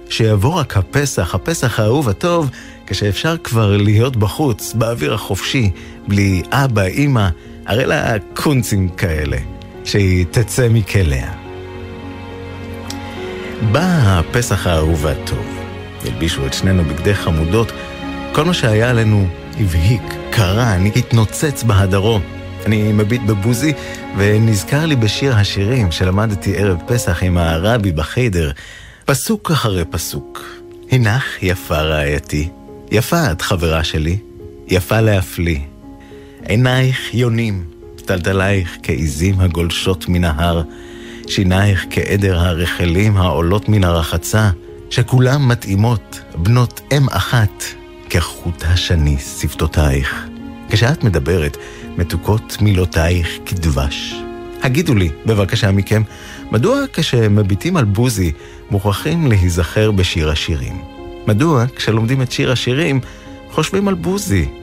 שיבוא 0.09 0.53
רק 0.53 0.77
הפסח, 0.77 1.35
הפסח 1.35 1.79
האהוב 1.79 2.09
הטוב, 2.09 2.49
כשאפשר 2.87 3.37
כבר 3.37 3.77
להיות 3.77 4.15
בחוץ, 4.15 4.73
באוויר 4.73 5.13
החופשי, 5.13 5.69
בלי 6.07 6.41
אבא, 6.51 6.83
אימא, 6.83 7.29
הרי 7.65 7.85
לה 7.85 8.15
קונצים 8.33 8.89
כאלה, 8.89 9.37
שהיא 9.83 10.25
תצא 10.31 10.67
מכליה. 10.69 11.31
בא 13.71 14.01
הפסח 14.03 14.67
האהוב 14.67 15.05
והטוב. 15.05 15.45
הלבישו 16.05 16.45
את 16.45 16.53
שנינו 16.53 16.83
בגדי 16.83 17.13
חמודות, 17.13 17.71
כל 18.33 18.45
מה 18.45 18.53
שהיה 18.53 18.89
עלינו 18.89 19.27
הבהיק, 19.59 20.01
אני 20.39 20.91
התנוצץ 20.95 21.63
בהדרו. 21.63 22.19
אני 22.65 22.93
מביט 22.93 23.21
בבוזי, 23.21 23.73
ונזכר 24.17 24.85
לי 24.85 24.95
בשיר 24.95 25.35
השירים 25.35 25.91
שלמדתי 25.91 26.57
ערב 26.57 26.77
פסח 26.87 27.23
עם 27.23 27.37
הרבי 27.37 27.91
בחיידר, 27.91 28.51
פסוק 29.05 29.51
אחרי 29.51 29.85
פסוק. 29.85 30.45
הנך 30.91 31.23
יפה 31.43 31.81
רעייתי, 31.81 32.49
יפה 32.91 33.31
את 33.31 33.41
חברה 33.41 33.83
שלי, 33.83 34.17
יפה 34.67 35.01
להפליא. 35.01 35.59
עינייך 36.45 37.13
יונים, 37.13 37.63
טלטלייך 38.05 38.77
כעיזים 38.83 39.39
הגולשות 39.39 40.09
מן 40.09 40.23
ההר, 40.23 40.61
שינייך 41.27 41.85
כעדר 41.89 42.39
הרחלים 42.39 43.17
העולות 43.17 43.69
מן 43.69 43.83
הרחצה, 43.83 44.49
שכולם 44.89 45.47
מתאימות, 45.47 46.21
בנות 46.35 46.81
אם 46.91 47.09
אחת, 47.09 47.63
כחוט 48.09 48.63
השני 48.67 49.17
שפתותייך. 49.17 50.27
כשאת 50.69 51.03
מדברת, 51.03 51.57
מתוקות 51.97 52.57
מילותייך 52.61 53.27
כדבש. 53.45 54.15
הגידו 54.63 54.95
לי, 54.95 55.09
בבקשה 55.25 55.71
מכם, 55.71 56.01
מדוע 56.51 56.81
כשמביטים 56.93 57.77
על 57.77 57.85
בוזי, 57.85 58.31
מוכרחים 58.71 59.27
להיזכר 59.27 59.91
בשיר 59.91 60.29
השירים? 60.29 60.81
מדוע 61.27 61.65
כשלומדים 61.75 62.21
את 62.21 62.31
שיר 62.31 62.51
השירים, 62.51 62.99
חושבים 63.51 63.87
על 63.87 63.93
בוזי? 63.93 64.60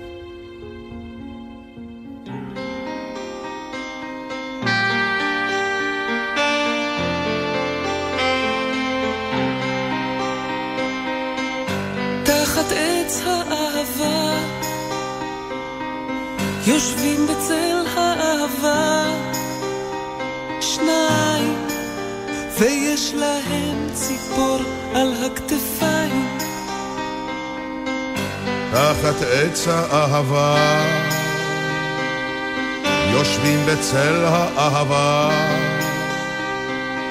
בצל 33.89 34.25
האהבה 34.25 35.31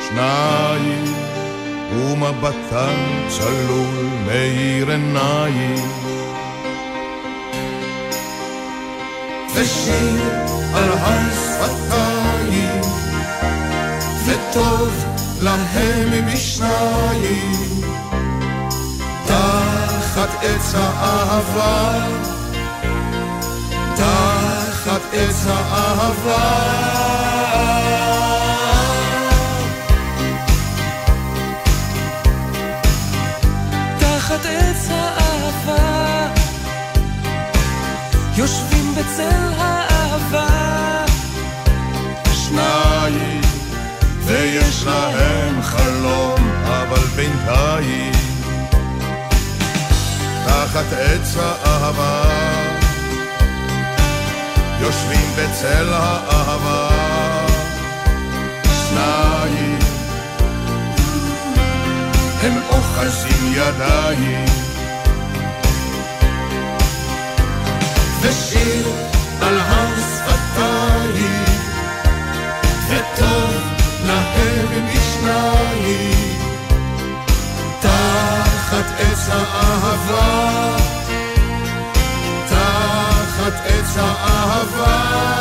שניים, 0.09 1.03
ומבטן 1.91 3.27
צלול 3.29 4.07
מאיר 4.25 4.91
עיניים. 4.91 5.75
ושיר 9.55 10.21
על 10.73 10.89
הר 10.91 11.33
שפתיים, 11.33 12.81
וטוב 14.25 15.05
להם 15.41 16.27
משניים, 16.33 17.81
תחת 19.25 20.29
עץ 20.41 20.73
האהבה, 20.75 21.99
תחת 23.95 24.36
עץ 25.13 25.45
האהבה. 25.47 26.67
תחת 33.99 34.45
עץ 34.45 34.87
האהבה 34.89 36.27
יושבים 38.37 38.95
בצל 38.95 39.53
האהבה 39.57 41.05
שניים 42.33 43.41
ויש 44.25 44.83
להם 44.85 45.61
חלום 45.61 46.51
אבל 46.65 47.03
בינתיים 47.15 48.11
תחת 50.45 50.93
עץ 50.93 51.35
האהבה 51.37 52.46
יושבים 54.87 55.29
בצל 55.37 55.93
האהבה. 55.93 56.89
שניים. 58.63 59.79
הם 62.41 62.61
אוחזים 62.69 63.53
ידיים. 63.53 64.45
ושיר 68.21 68.87
על 69.41 69.59
הר 69.59 69.93
שפתיים. 69.95 71.43
וטוב 72.87 73.53
להם 74.05 74.85
משניים. 74.87 76.37
תחת 77.81 78.85
עץ 78.99 79.29
האהבה 79.29 80.96
תחת 83.47 83.65
עץ 83.65 83.97
האהבה. 83.97 85.37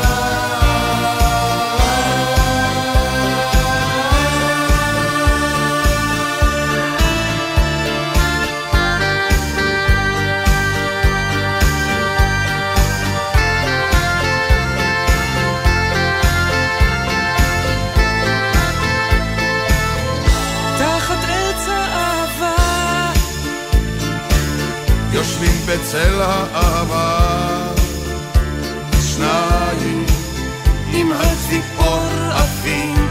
יושבים 25.12 25.66
בצל 25.66 26.20
האהבה 26.20 26.45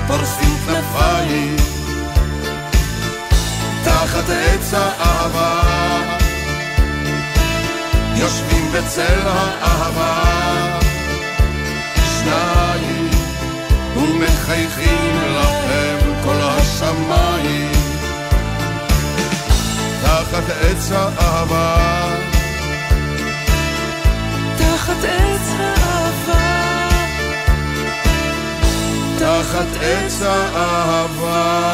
פורסים 0.08 0.58
כנפיים 0.66 1.56
תחת 3.84 4.30
עץ 4.30 4.74
האהבה. 4.74 5.62
יושבים 8.16 8.72
בצל 8.72 9.28
האהבה. 9.28 10.24
שניים 12.20 13.10
ומחייכים 13.98 15.20
לכם 15.36 16.14
כל 16.24 16.42
השמיים. 16.42 17.72
תחת 20.02 20.50
עץ 20.62 20.92
האהבה 20.92 22.15
תחת 29.46 29.68
עץ 29.82 30.22
האהבה 30.22 31.66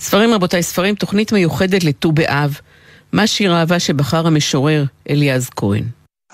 ספרים 0.00 0.32
רבותיי, 0.34 0.62
ספרים, 0.62 0.94
תוכנית 0.94 1.32
מיוחדת 1.32 1.84
לט"ו 1.84 2.12
באב. 2.12 2.60
מה 3.12 3.26
שיר 3.26 3.54
האהבה 3.54 3.78
שבחר 3.78 4.26
המשורר 4.26 4.84
אליעז 5.10 5.48
כהן? 5.56 5.84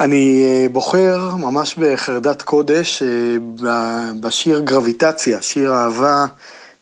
אני 0.00 0.44
אה, 0.44 0.66
בוחר 0.68 1.36
ממש 1.36 1.74
בחרדת 1.78 2.42
קודש 2.42 3.02
אה, 3.02 3.08
ב- 3.62 4.20
בשיר 4.20 4.60
גרביטציה, 4.60 5.42
שיר 5.42 5.72
אהבה 5.74 6.26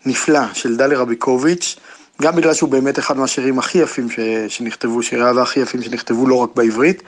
נפלא 0.06 0.54
של 0.54 0.76
דלי 0.76 0.94
רביקוביץ', 0.94 1.76
גם 2.22 2.36
בגלל 2.36 2.54
שהוא 2.54 2.70
באמת 2.70 2.98
אחד 2.98 3.16
מהשירים 3.16 3.58
הכי 3.58 3.78
יפים 3.78 4.10
ש- 4.10 4.20
שנכתבו, 4.48 5.02
שירי 5.02 5.24
האהבה 5.24 5.42
הכי 5.42 5.60
יפים 5.60 5.82
שנכתבו 5.82 6.26
לא 6.26 6.34
רק 6.34 6.50
בעברית, 6.54 7.02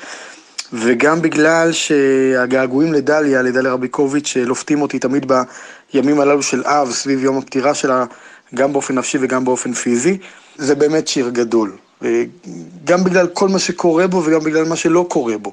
וגם 0.73 1.23
בגלל 1.23 1.73
שהגעגועים 1.73 2.93
לדליה, 2.93 3.43
לדליה 3.43 3.73
רביקוביץ', 3.73 4.37
לופתים 4.37 4.83
אותי 4.83 4.99
תמיד 4.99 5.33
בימים 5.93 6.21
הללו 6.21 6.43
של 6.43 6.63
אב, 6.65 6.91
סביב 6.93 7.25
יום 7.25 7.39
הפטירה 7.39 7.75
שלה, 7.75 8.05
גם 8.55 8.73
באופן 8.73 8.99
נפשי 8.99 9.19
וגם 9.21 9.45
באופן 9.45 9.73
פיזי. 9.73 10.19
זה 10.57 10.75
באמת 10.75 11.09
שיר 11.09 11.29
גדול. 11.29 11.77
אה, 12.05 12.25
גם 12.85 13.05
בגלל 13.05 13.27
כל 13.27 13.49
מה 13.49 13.59
שקורה 13.59 14.07
בו 14.07 14.23
וגם 14.25 14.41
בגלל 14.41 14.65
מה 14.65 14.77
שלא 14.77 15.07
קורה 15.09 15.39
בו. 15.39 15.53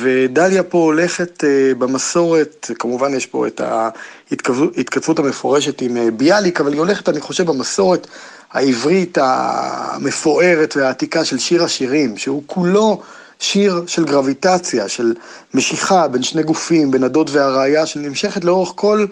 ודליה 0.00 0.62
פה 0.62 0.78
הולכת 0.78 1.44
אה, 1.44 1.74
במסורת, 1.78 2.70
כמובן 2.78 3.14
יש 3.14 3.26
פה 3.26 3.46
את 3.46 3.60
ההתכתבות 3.60 5.18
המפורשת 5.18 5.80
עם 5.80 5.96
אה, 5.96 6.10
ביאליק, 6.10 6.60
אבל 6.60 6.72
היא 6.72 6.78
הולכת, 6.78 7.08
אני 7.08 7.20
חושב, 7.20 7.46
במסורת 7.46 8.06
העברית 8.52 9.18
המפוארת 9.20 10.76
והעתיקה 10.76 11.24
של 11.24 11.38
שיר 11.38 11.64
השירים, 11.64 12.16
שהוא 12.16 12.42
כולו 12.46 13.02
שיר 13.42 13.84
של 13.86 14.04
גרביטציה, 14.04 14.88
של 14.88 15.14
משיכה 15.54 16.08
בין 16.08 16.22
שני 16.22 16.42
גופים, 16.42 16.90
בין 16.90 17.04
הדוד 17.04 17.30
והראיה, 17.32 17.86
שנמשכת 17.86 18.44
לאורך 18.44 18.72
כל 18.74 19.06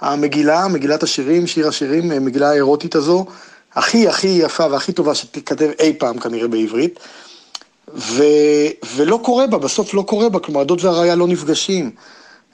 המגילה, 0.00 0.68
מגילת 0.68 1.02
השירים, 1.02 1.46
שיר 1.46 1.68
השירים, 1.68 2.12
אה, 2.12 2.20
מגילה 2.20 2.50
האירוטית 2.50 2.94
הזו, 2.94 3.26
הכי 3.74 4.08
הכי 4.08 4.28
יפה 4.28 4.66
והכי 4.70 4.92
טובה 4.92 5.14
שתיכתב 5.14 5.70
אי 5.80 5.92
פעם 5.98 6.18
כנראה 6.18 6.48
בעברית. 6.48 6.98
ו, 7.94 8.22
ולא 8.96 9.20
קורה 9.22 9.46
בה, 9.46 9.58
בסוף 9.58 9.94
לא 9.94 10.02
קורה 10.02 10.28
בה, 10.28 10.38
כלומר 10.38 10.60
הדוד 10.60 10.84
והראיה 10.84 11.14
לא 11.14 11.26
נפגשים. 11.26 11.90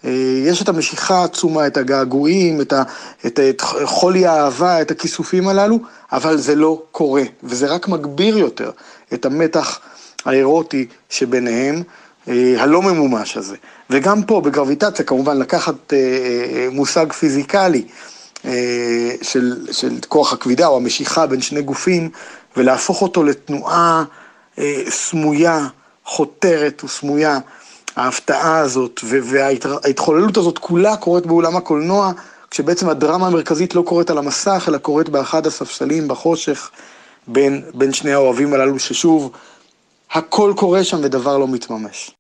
אה, 0.05 0.11
יש 0.47 0.63
את 0.63 0.69
המשיכה 0.69 1.15
העצומה, 1.15 1.67
את 1.67 1.77
הגעגועים, 1.77 2.61
את, 2.61 2.73
ה, 2.73 2.83
את, 3.27 3.41
את 3.41 3.61
חולי 3.85 4.27
האהבה, 4.27 4.83
את 4.83 4.91
הכיסופים 4.91 5.49
הללו, 5.49 5.79
אבל 6.13 6.37
זה 6.37 6.55
לא 6.55 6.83
קורה, 6.93 7.23
וזה 7.43 7.67
רק 7.67 7.89
מגביר 7.89 8.39
יותר 8.39 8.71
את 9.15 9.27
המתח 9.27 9.81
האירוטי 10.25 10.87
שביניהם, 11.09 11.83
אה, 12.29 12.55
הלא 12.59 12.83
ממומש 12.83 13.37
הזה. 13.37 13.57
וגם 13.91 14.23
פה, 14.23 14.41
בגרביטציה, 14.41 15.05
כמובן, 15.05 15.39
לקחת 15.39 15.93
אה, 15.93 16.69
מושג 16.73 17.13
פיזיקלי 17.13 17.85
של, 19.23 19.67
של 19.73 19.95
כוח 20.09 20.33
הכבידה 20.33 20.67
או 20.67 20.77
המשיכה 20.77 21.27
בין 21.27 21.41
שני 21.41 21.63
גופים, 21.63 22.11
ולהפוך 22.57 23.03
אותו 23.03 23.23
לתנועה 23.23 24.05
סמויה, 24.89 25.67
חותרת 26.05 26.85
וסמויה. 26.85 27.39
ההפתעה 27.99 28.59
הזאת 28.59 29.01
וההתחוללות 29.05 30.37
הזאת 30.37 30.59
כולה 30.59 30.97
קורית 30.97 31.27
באולם 31.27 31.57
הקולנוע, 31.57 32.13
כשבעצם 32.51 32.89
הדרמה 32.89 33.27
המרכזית 33.27 33.75
לא 33.75 33.83
קורית 33.83 34.11
על 34.11 34.19
המסך, 34.19 34.65
אלא 34.69 34.79
קורית 34.79 35.09
באחד 35.09 35.47
הספסלים 35.47 36.09
בחושך 36.09 36.71
בין, 37.27 37.63
בין 37.75 37.93
שני 37.93 38.13
האוהבים 38.13 38.55
הללו, 38.55 38.79
ששוב, 38.79 39.31
הכל 40.13 40.53
קורה 40.57 40.85
שם 40.85 40.99
ודבר 41.03 41.39
לא 41.39 41.49
מתממש. 41.49 42.11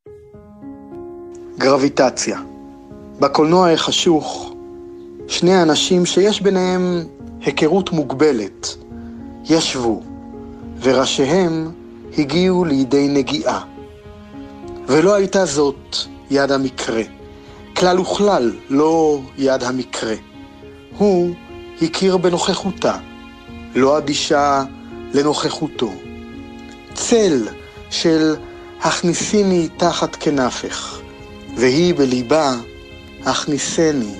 גרביטציה. 1.59 2.39
בקולנוע 3.21 3.71
החשוך, 3.71 4.55
שני 5.29 5.63
אנשים 5.63 6.07
שיש 6.07 6.41
ביניהם 6.41 7.05
היכרות 7.41 7.93
מוגבלת, 7.93 8.77
ישבו, 9.45 10.03
וראשיהם 10.83 11.71
הגיעו 12.19 12.65
לידי 12.65 13.09
נגיעה. 13.09 13.78
ולא 14.89 15.15
הייתה 15.15 15.45
זאת 15.45 15.97
יד 16.31 16.53
המקרה. 16.53 17.03
כלל 17.77 18.01
וכלל 18.01 18.53
לא 18.71 19.21
יד 19.37 19.63
המקרה. 19.63 20.15
הוא 20.97 21.35
הכיר 21.83 22.17
בנוכחותה, 22.17 22.97
לא 23.75 23.99
אדישה 23.99 24.63
לנוכחותו. 25.15 25.93
צל 26.95 27.49
של 27.91 28.37
הכניסיני 28.81 29.69
תחת 29.77 30.17
כנפך, 30.17 31.01
והיא 31.57 31.95
בליבה 31.95 32.55
הכניסני 33.25 34.15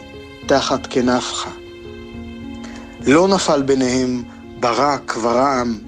תחת 0.47 0.87
כנפך. 0.91 1.49
לא 3.07 3.29
נפל 3.29 3.63
ביניהם 3.63 4.23
ברק 4.61 5.17
ורעם, 5.23 5.79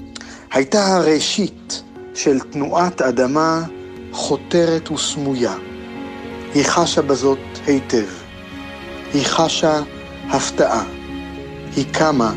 הייתה 0.53 0.87
הראשית 0.87 1.83
של 2.15 2.41
תנועת 2.41 3.03
אדמה 3.03 3.63
חותרת 4.13 4.91
וסמויה. 4.91 5.55
היא 6.55 6.65
חשה 6.65 7.03
בזאת 7.03 7.39
היטב. 7.67 8.07
היא 9.15 9.27
חשה 9.27 9.81
הפתעה. 10.31 10.85
היא 11.77 11.85
קמה 11.93 12.33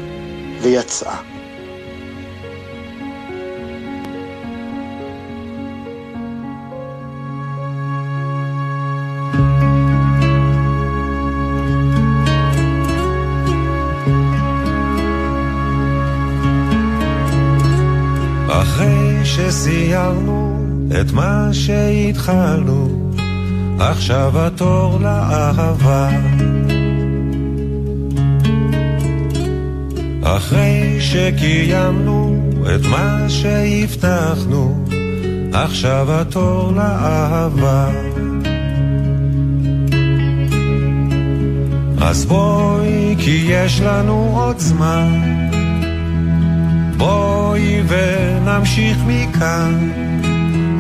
ויצאה. 0.62 1.18
אחרי 18.48 19.26
שסיימנו 19.26 20.63
את 20.92 21.12
מה 21.12 21.50
שהתחלנו, 21.52 23.12
עכשיו 23.80 24.40
התור 24.40 25.00
לאהבה. 25.02 26.10
אחרי 30.24 30.98
שקיימנו 31.00 32.50
את 32.76 32.86
מה 32.86 33.26
שהבטחנו, 33.30 34.86
עכשיו 35.54 36.08
התור 36.10 36.72
לאהבה. 36.76 37.90
אז 42.02 42.26
בואי, 42.26 43.16
כי 43.20 43.46
יש 43.50 43.82
לנו 43.82 44.32
עוד 44.34 44.60
זמן. 44.60 45.22
בואי 46.98 47.82
ונמשיך 47.88 48.98
מכאן, 49.08 49.90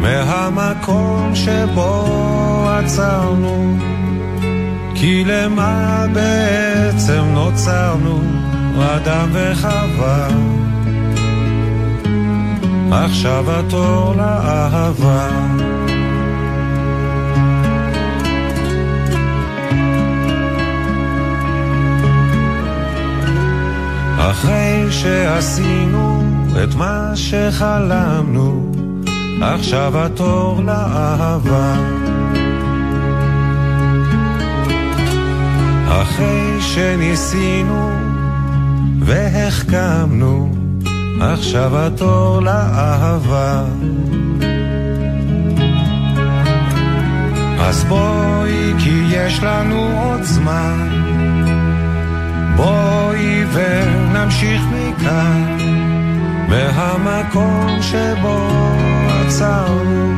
מהמקום 0.04 1.36
שבו 1.36 2.70
עצרנו. 2.70 3.78
כי 4.96 5.24
למה 5.24 6.06
בעצם 6.14 7.24
נוצרנו, 7.34 8.22
אדם 8.80 9.30
וחווה? 9.32 10.28
עכשיו 12.92 13.46
התור 13.52 14.14
לאהבה. 14.18 15.28
אחרי 24.18 24.92
שעשינו 24.92 26.24
את 26.64 26.76
מה 26.76 27.12
שחלמנו, 27.16 28.63
עכשיו 29.42 29.98
התור 29.98 30.62
לאהבה. 30.66 31.74
אחרי 35.88 36.62
שניסינו 36.62 37.90
והחכמנו, 39.00 40.52
עכשיו 41.22 41.78
התור 41.78 42.42
לאהבה. 42.42 43.64
אז 47.60 47.84
בואי, 47.84 48.74
כי 48.80 49.04
יש 49.10 49.44
לנו 49.44 50.02
עוד 50.04 50.24
זמן. 50.24 50.90
בואי 52.56 53.44
ונמשיך 53.54 54.62
מכאן, 54.72 55.58
מהמקום 56.50 57.82
שבו 57.82 58.50
עצרנו. 59.26 60.14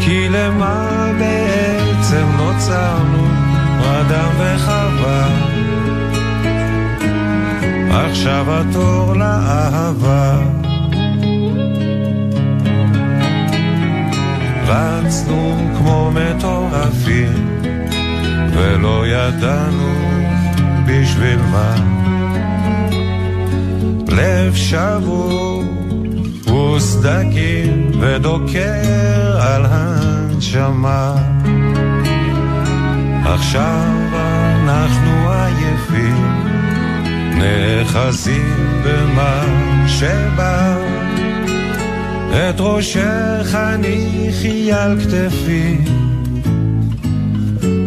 כי 0.00 0.28
למה 0.28 1.06
בעצם 1.18 2.26
נוצרנו, 2.36 3.26
אדם 3.82 4.30
וחווה? 4.38 5.28
עכשיו 7.90 8.46
התור 8.48 9.14
לאהבה. 9.16 10.38
רצנו 14.66 15.56
כמו 15.78 16.10
מטורפים, 16.14 17.60
ולא 18.52 19.04
ידענו 19.06 19.94
בשביל 20.86 21.38
מה. 21.52 21.74
לב 24.08 24.54
שבור 24.54 25.69
וסדקים 26.60 27.90
ודוקר 28.00 29.40
על 29.40 29.66
הנשמה. 29.68 31.14
עכשיו 33.24 33.96
אנחנו 34.62 35.30
עייפים 35.32 36.44
נאחזים 37.34 38.82
במה 38.84 39.44
שבא. 39.86 40.76
את 42.30 42.60
ראשך 42.60 43.54
הניחי 43.54 44.72
על 44.72 44.98
כתפי. 45.00 45.78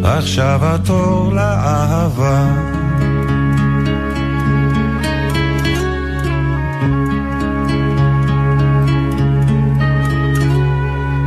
עכשיו 0.03 0.59
התור 0.63 1.33
לאהבה 1.33 2.73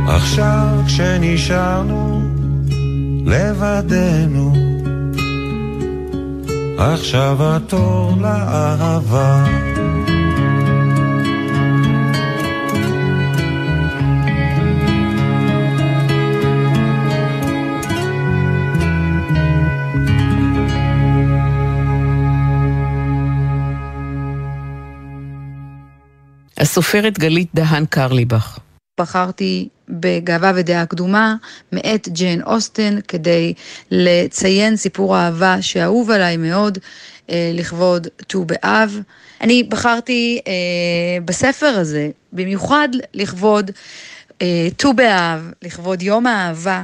עכשיו 0.07 0.83
כשנשארנו 0.85 2.21
לבדנו 3.25 4.53
עכשיו 6.77 7.37
התור 7.39 8.17
לאהבה. 8.21 9.45
הסופרת 26.57 27.19
גלית 27.19 27.49
דהן 27.55 27.85
קרליבך. 27.85 28.59
בחרתי 28.99 29.67
בגאווה 29.89 30.51
ודעה 30.55 30.85
קדומה 30.85 31.35
מאת 31.71 32.07
ג'יין 32.11 32.41
אוסטן 32.41 32.99
כדי 33.07 33.53
לציין 33.91 34.75
סיפור 34.75 35.17
אהבה 35.17 35.61
שאהוב 35.61 36.11
עליי 36.11 36.37
מאוד 36.37 36.77
אה, 37.29 37.51
לכבוד 37.53 38.07
ט"ו 38.27 38.45
באב. 38.45 38.99
אני 39.41 39.63
בחרתי 39.63 40.39
אה, 40.47 40.53
בספר 41.25 41.67
הזה 41.79 42.09
במיוחד 42.33 42.89
לכבוד 43.13 43.71
אה, 44.41 44.67
ט"ו 44.77 44.93
באב, 44.93 45.51
לכבוד 45.61 46.01
יום 46.01 46.27
האהבה, 46.27 46.83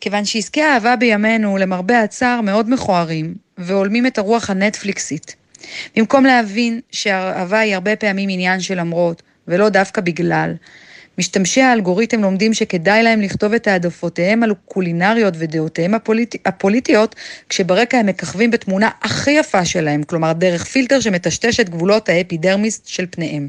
כיוון 0.00 0.24
שעסקי 0.24 0.62
האהבה 0.62 0.96
בימינו 0.96 1.56
למרבה 1.56 2.02
הצער 2.02 2.40
מאוד 2.40 2.70
מכוערים 2.70 3.34
והולמים 3.58 4.06
את 4.06 4.18
הרוח 4.18 4.50
הנטפליקסית. 4.50 5.36
במקום 5.96 6.24
להבין 6.24 6.80
שהאהבה 6.92 7.58
היא 7.58 7.74
הרבה 7.74 7.96
פעמים 7.96 8.28
עניין 8.32 8.60
של 8.60 8.80
למרות 8.80 9.22
ולא 9.48 9.68
דווקא 9.68 10.00
בגלל, 10.00 10.54
משתמשי 11.20 11.62
האלגוריתם 11.62 12.22
לומדים 12.22 12.54
שכדאי 12.54 13.02
להם 13.02 13.20
לכתוב 13.20 13.52
את 13.54 13.66
העדפותיהם 13.66 14.42
הקולינריות 14.42 15.34
ודעותיהם 15.38 15.94
הפוליט... 15.94 16.34
הפוליטיות, 16.46 17.14
כשברקע 17.48 17.98
הם 17.98 18.06
מככבים 18.06 18.50
בתמונה 18.50 18.90
הכי 19.02 19.30
יפה 19.30 19.64
שלהם, 19.64 20.02
כלומר 20.02 20.32
דרך 20.32 20.64
פילטר 20.64 21.00
שמטשטש 21.00 21.60
את 21.60 21.68
גבולות 21.68 22.08
האפידרמיס 22.08 22.82
של 22.84 23.06
פניהם. 23.10 23.48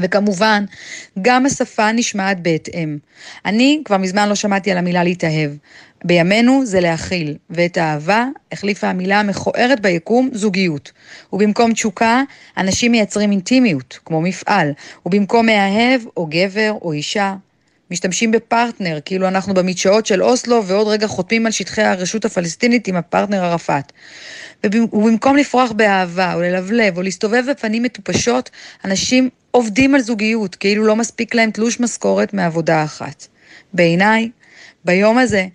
וכמובן, 0.00 0.64
גם 1.22 1.46
השפה 1.46 1.92
נשמעת 1.92 2.42
בהתאם. 2.42 2.98
אני 3.44 3.82
כבר 3.84 3.96
מזמן 3.96 4.28
לא 4.28 4.34
שמעתי 4.34 4.70
על 4.70 4.78
המילה 4.78 5.04
להתאהב. 5.04 5.50
בימינו 6.04 6.66
זה 6.66 6.80
להכיל, 6.80 7.36
ואת 7.50 7.76
האהבה 7.76 8.26
החליפה 8.52 8.88
המילה 8.88 9.20
המכוערת 9.20 9.80
ביקום 9.80 10.30
זוגיות. 10.32 10.92
ובמקום 11.32 11.72
תשוקה, 11.72 12.22
אנשים 12.56 12.92
מייצרים 12.92 13.30
אינטימיות, 13.30 13.98
כמו 14.04 14.20
מפעל, 14.20 14.72
ובמקום 15.06 15.46
מאהב, 15.46 16.00
או 16.16 16.26
גבר, 16.26 16.74
או 16.82 16.92
אישה, 16.92 17.34
משתמשים 17.90 18.30
בפרטנר, 18.30 18.98
כאילו 19.04 19.28
אנחנו 19.28 19.54
במדשאות 19.54 20.06
של 20.06 20.22
אוסלו, 20.22 20.64
ועוד 20.66 20.88
רגע 20.88 21.06
חותמים 21.06 21.46
על 21.46 21.52
שטחי 21.52 21.82
הרשות 21.82 22.24
הפלסטינית 22.24 22.88
עם 22.88 22.96
הפרטנר 22.96 23.44
ערפאת. 23.44 23.92
ובמקום 24.66 25.36
לפרוח 25.36 25.72
באהבה, 25.72 26.34
או 26.34 26.40
ללבלב, 26.40 26.96
או 26.96 27.02
להסתובב 27.02 27.44
בפנים 27.50 27.82
מטופשות, 27.82 28.50
אנשים 28.84 29.28
עובדים 29.50 29.94
על 29.94 30.00
זוגיות, 30.00 30.54
כאילו 30.54 30.84
לא 30.84 30.96
מספיק 30.96 31.34
להם 31.34 31.50
תלוש 31.50 31.80
משכורת 31.80 32.34
מעבודה 32.34 32.84
אחת. 32.84 33.26
בעיניי, 33.72 34.30
ביום 34.84 35.18
הזה, 35.18 35.46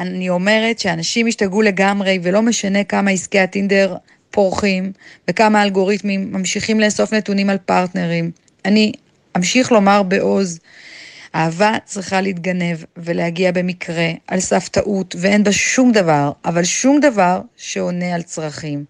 אני 0.00 0.28
אומרת 0.28 0.78
שאנשים 0.78 1.26
השתגעו 1.26 1.62
לגמרי, 1.62 2.18
ולא 2.22 2.42
משנה 2.42 2.84
כמה 2.84 3.10
עסקי 3.10 3.38
הטינדר 3.38 3.96
פורחים, 4.30 4.92
וכמה 5.30 5.62
אלגוריתמים 5.62 6.32
ממשיכים 6.32 6.80
לאסוף 6.80 7.12
נתונים 7.12 7.50
על 7.50 7.58
פרטנרים. 7.58 8.30
אני 8.64 8.92
אמשיך 9.36 9.72
לומר 9.72 10.02
בעוז, 10.02 10.58
אהבה 11.34 11.72
צריכה 11.84 12.20
להתגנב 12.20 12.76
ולהגיע 12.96 13.52
במקרה, 13.52 14.10
על 14.26 14.40
סף 14.40 14.68
טעות, 14.68 15.16
ואין 15.18 15.44
בה 15.44 15.52
שום 15.52 15.92
דבר, 15.92 16.32
אבל 16.44 16.64
שום 16.64 17.00
דבר 17.00 17.40
שעונה 17.56 18.14
על 18.14 18.22
צרכים. 18.22 18.84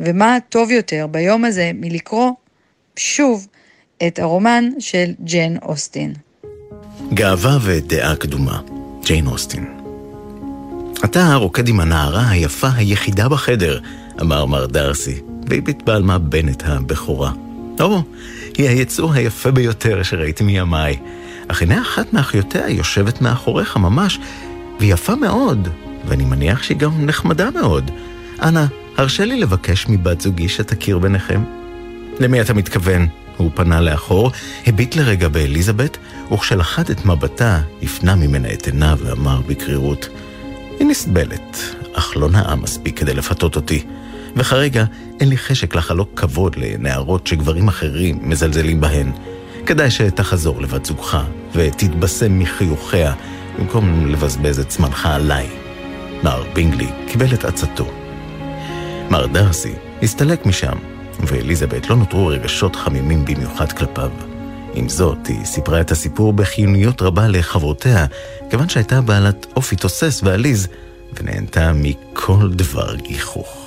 ומה 0.00 0.38
טוב 0.48 0.70
יותר 0.70 1.06
ביום 1.10 1.44
הזה 1.44 1.70
מלקרוא 1.74 2.30
שוב 2.96 3.46
את 4.06 4.18
הרומן 4.18 4.64
של 4.78 5.12
ג'ן 5.24 5.56
אוסטין. 5.62 6.12
גאווה 7.14 7.58
ודעה 7.62 8.16
קדומה, 8.16 8.60
ג'יין 9.04 9.26
אוסטין. 9.26 9.83
אתה 11.04 11.34
רוקד 11.34 11.68
עם 11.68 11.80
הנערה 11.80 12.28
היפה 12.28 12.68
היחידה 12.74 13.28
בחדר, 13.28 13.78
אמר 14.20 14.44
מר 14.44 14.66
דרסי, 14.66 15.20
והביט 15.48 15.82
בעלמה 15.82 16.18
בנט 16.18 16.62
הבכורה. 16.66 17.32
או, 17.80 18.02
היא 18.56 18.68
היצור 18.68 19.12
היפה 19.12 19.50
ביותר 19.50 20.02
שראיתי 20.02 20.44
מימיי. 20.44 20.96
אך 21.48 21.62
הנה 21.62 21.82
אחת 21.82 22.12
מאחיותיה 22.12 22.68
יושבת 22.68 23.20
מאחוריך 23.20 23.76
ממש, 23.76 24.18
ויפה 24.80 25.14
מאוד, 25.14 25.68
ואני 26.04 26.24
מניח 26.24 26.62
שהיא 26.62 26.76
גם 26.76 27.06
נחמדה 27.06 27.50
מאוד. 27.50 27.90
אנא, 28.42 28.64
הרשה 28.96 29.24
לי 29.24 29.40
לבקש 29.40 29.86
מבת 29.88 30.20
זוגי 30.20 30.48
שתכיר 30.48 30.98
ביניכם. 30.98 31.42
למי 32.20 32.40
אתה 32.40 32.54
מתכוון? 32.54 33.06
הוא 33.36 33.50
פנה 33.54 33.80
לאחור, 33.80 34.30
הביט 34.66 34.96
לרגע 34.96 35.28
באליזבת, 35.28 35.96
וכשלחד 36.32 36.90
את 36.90 37.04
מבטה, 37.04 37.60
הפנה 37.82 38.14
ממנה 38.14 38.52
את 38.52 38.66
עיניו 38.66 38.98
ואמר 39.02 39.40
בקרירות, 39.46 40.08
היא 40.78 40.86
נסבלת, 40.86 41.58
אך 41.92 42.16
לא 42.16 42.28
נאה 42.28 42.56
מספיק 42.56 42.98
כדי 42.98 43.14
לפתות 43.14 43.56
אותי. 43.56 43.84
וכרגע 44.36 44.84
אין 45.20 45.28
לי 45.28 45.36
חשק 45.36 45.74
לחלוק 45.74 46.20
כבוד 46.20 46.56
לנערות 46.56 47.26
שגברים 47.26 47.68
אחרים 47.68 48.18
מזלזלים 48.22 48.80
בהן. 48.80 49.12
כדאי 49.66 49.90
שתחזור 49.90 50.62
לבת 50.62 50.84
זוגך, 50.84 51.18
ותתבשם 51.54 52.38
מחיוכיה, 52.38 53.14
במקום 53.58 54.06
לבזבז 54.06 54.60
את 54.60 54.70
זמנך 54.70 55.06
עליי. 55.06 55.46
מר 56.22 56.42
בינגלי 56.52 56.88
קיבל 57.06 57.34
את 57.34 57.44
עצתו. 57.44 57.90
מר 59.10 59.26
דרסי 59.26 59.72
הסתלק 60.02 60.46
משם, 60.46 60.76
ואליזבת 61.20 61.90
לא 61.90 61.96
נותרו 61.96 62.26
רגשות 62.26 62.76
חמימים 62.76 63.24
במיוחד 63.24 63.72
כלפיו. 63.72 64.33
עם 64.74 64.88
זאת, 64.88 65.26
היא 65.26 65.44
סיפרה 65.44 65.80
את 65.80 65.90
הסיפור 65.90 66.32
בחיוניות 66.32 67.02
רבה 67.02 67.28
לחברותיה, 67.28 68.06
כיוון 68.50 68.68
שהייתה 68.68 69.00
בעלת 69.00 69.46
אופי 69.56 69.76
תוסס 69.76 70.20
ועליז, 70.24 70.68
ונהנתה 71.12 71.72
מכל 71.74 72.50
דבר 72.50 72.94
גיחוך. 72.94 73.64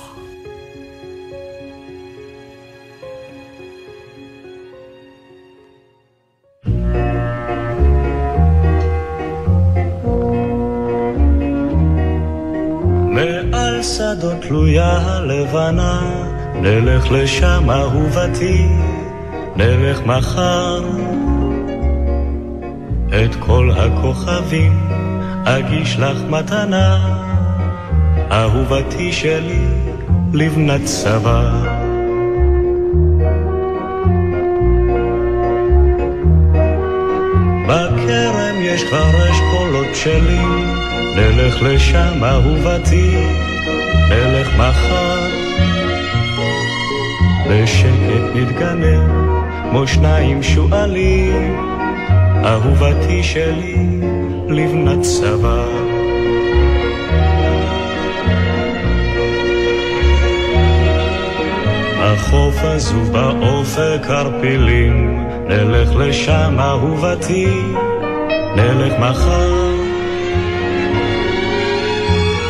שדות 13.98 14.42
תלויה 14.42 14.98
הלבנה, 14.98 16.00
נלך 16.54 17.10
לשם 17.10 17.70
אהובתי, 17.70 18.66
נלך 19.58 20.00
מחר. 20.06 20.82
את 23.08 23.34
כל 23.38 23.70
הכוכבים 23.76 24.88
אגיש 25.44 25.98
לך 25.98 26.16
מתנה, 26.28 26.98
אהובתי 28.30 29.12
שלי, 29.12 29.64
לבנת 30.32 30.84
צבא. 30.84 31.50
בכרם 37.66 38.56
יש 38.60 38.84
כבר 38.84 39.30
אשכולות 39.30 39.86
בשלים, 39.92 40.74
נלך 41.16 41.62
לשם 41.62 42.24
אהובתי, 42.24 43.16
נלך 44.08 44.48
מחר. 44.56 45.28
בשקט 47.50 48.34
נתגנב, 48.34 49.27
כמו 49.70 49.86
שניים 49.86 50.42
שועלים, 50.42 51.56
אהובתי 52.44 53.22
שלי, 53.22 53.76
לבנת 54.48 55.02
צבא. 55.02 55.64
החוף 62.00 62.54
הזו 62.62 63.00
באופק 63.12 64.06
ערפילים, 64.08 65.24
נלך 65.48 65.96
לשם 65.96 66.56
אהובתי, 66.58 67.46
נלך 68.56 68.92
מחר. 68.98 69.68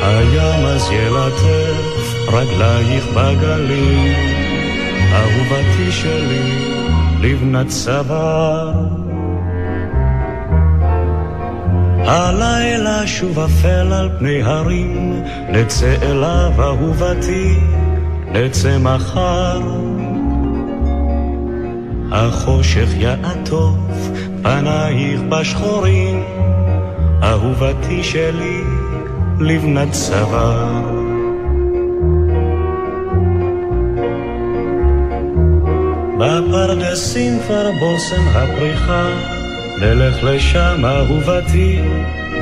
הים 0.02 0.66
אז 0.66 0.90
ילטף 0.92 2.14
רגלייך 2.28 3.06
בגלים, 3.14 4.37
אהובתי 5.12 5.92
שלי, 5.92 6.52
לבנת 7.20 7.68
צבא. 7.68 8.72
הלילה 11.98 13.06
שוב 13.06 13.38
אפל 13.38 13.92
על 13.92 14.10
פני 14.18 14.42
הרים, 14.42 15.22
נצא 15.48 15.94
אליו 16.02 16.52
אהובתי, 16.58 17.54
נצא 18.32 18.78
מחר. 18.78 19.60
החושך 22.12 22.88
יעטוף 22.96 23.76
פנייך 24.42 25.20
בשחורים, 25.28 26.22
אהובתי 27.22 28.04
שלי, 28.04 28.60
לבנת 29.40 29.92
צבא. 29.92 30.97
בפרדסים 36.18 37.38
כבר 37.46 37.70
בושם 37.78 38.28
הפריחה, 38.28 39.08
נלך 39.80 40.24
לשם 40.24 40.84
אהובתי, 40.84 41.80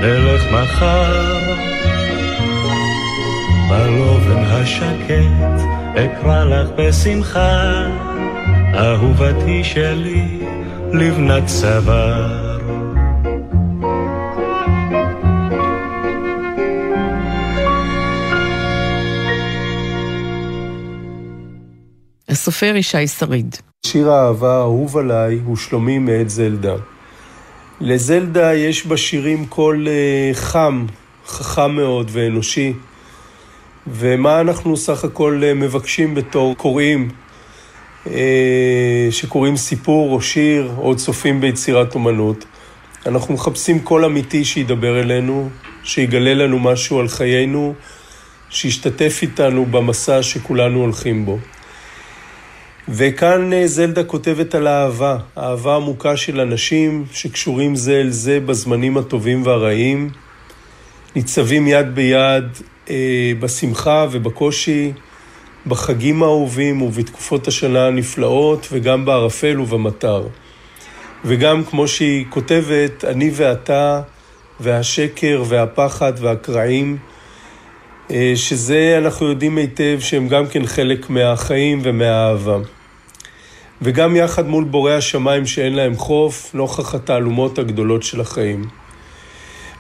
נלך 0.01 0.43
מחר. 0.53 1.39
בלובן 3.69 4.45
השקט 4.45 5.63
אקרא 5.95 6.45
לך 6.45 6.69
בשמחה, 6.77 7.87
אהובתי 8.75 9.65
שלי, 9.65 10.39
לבנת 10.93 11.47
צוואר. 11.47 12.46
הסופר 22.47 22.77
ישי 22.77 23.07
שריד. 23.07 23.57
שיר 23.87 24.11
האהבה 24.11 24.57
האהוב 24.57 24.97
עליי 24.97 25.39
הוא 25.45 25.57
שלומי 25.57 25.99
מאת 25.99 26.31
זלדה. 26.31 26.75
לזלדה 27.81 28.55
יש 28.55 28.87
בשירים 28.87 29.47
קול 29.47 29.87
uh, 29.87 30.37
חם, 30.37 30.87
חכם 31.27 31.71
מאוד 31.71 32.11
ואנושי. 32.13 32.73
ומה 33.87 34.41
אנחנו 34.41 34.77
סך 34.77 35.05
הכל 35.05 35.41
uh, 35.43 35.55
מבקשים 35.55 36.15
בתור 36.15 36.57
קוראים, 36.57 37.09
uh, 38.05 38.09
שקוראים 39.11 39.57
סיפור 39.57 40.13
או 40.13 40.21
שיר 40.21 40.73
או 40.79 40.97
צופים 40.97 41.41
ביצירת 41.41 41.95
אומנות? 41.95 42.45
אנחנו 43.07 43.35
מחפשים 43.35 43.81
קול 43.81 44.05
אמיתי 44.05 44.45
שידבר 44.45 45.01
אלינו, 45.01 45.49
שיגלה 45.83 46.35
לנו 46.35 46.59
משהו 46.59 47.01
על 47.01 47.09
חיינו, 47.09 47.75
שישתתף 48.51 49.19
איתנו 49.23 49.67
במסע 49.67 50.23
שכולנו 50.23 50.81
הולכים 50.81 51.27
בו. 51.27 51.39
וכאן 52.89 53.67
זלדה 53.67 54.05
כותבת 54.05 54.55
על 54.55 54.67
האהבה, 54.67 55.19
אהבה 55.39 55.77
עמוקה 55.77 56.17
של 56.17 56.41
אנשים 56.41 57.05
שקשורים 57.13 57.75
זה 57.75 58.01
אל 58.01 58.11
זה 58.11 58.41
בזמנים 58.41 58.97
הטובים 58.97 59.47
והרעים, 59.47 60.11
ניצבים 61.17 61.67
יד 61.67 61.95
ביד 61.95 62.45
אה, 62.91 63.33
בשמחה 63.41 64.07
ובקושי, 64.11 64.93
בחגים 65.67 66.23
האהובים 66.23 66.83
ובתקופות 66.83 67.49
השנה 67.49 67.87
הנפלאות 67.87 68.67
וגם 68.73 69.05
בערפל 69.05 69.61
ובמטר. 69.61 70.27
וגם 71.25 71.65
כמו 71.65 71.89
שהיא 71.89 72.25
כותבת, 72.31 73.05
אני 73.05 73.31
ואתה 73.35 74.01
והשקר 74.61 75.43
והפחד 75.47 76.13
והקרעים, 76.17 76.97
אה, 78.11 78.33
שזה 78.35 78.95
אנחנו 78.99 79.27
יודעים 79.27 79.57
היטב 79.59 79.97
שהם 80.01 80.29
גם 80.29 80.47
כן 80.47 80.67
חלק 80.67 81.11
מהחיים 81.11 81.81
ומהאהבה. 81.83 82.59
וגם 83.83 84.17
יחד 84.17 84.49
מול 84.49 84.65
בורי 84.65 84.95
השמיים 84.95 85.47
שאין 85.47 85.75
להם 85.75 85.97
חוף, 85.97 86.51
נוכח 86.55 86.95
התעלומות 86.95 87.59
הגדולות 87.59 88.03
של 88.03 88.21
החיים. 88.21 88.65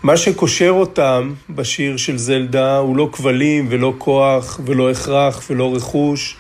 מה 0.03 0.17
שקושר 0.17 0.71
אותם 0.71 1.33
בשיר 1.51 1.97
של 1.97 2.19
זלדה 2.19 2.77
הוא 2.77 2.97
לא 2.97 3.09
כבלים 3.13 3.67
ולא 3.71 3.95
כוח 3.99 4.61
ולא 4.65 4.91
הכרח 4.91 5.43
ולא 5.51 5.75
רכוש, 5.75 6.37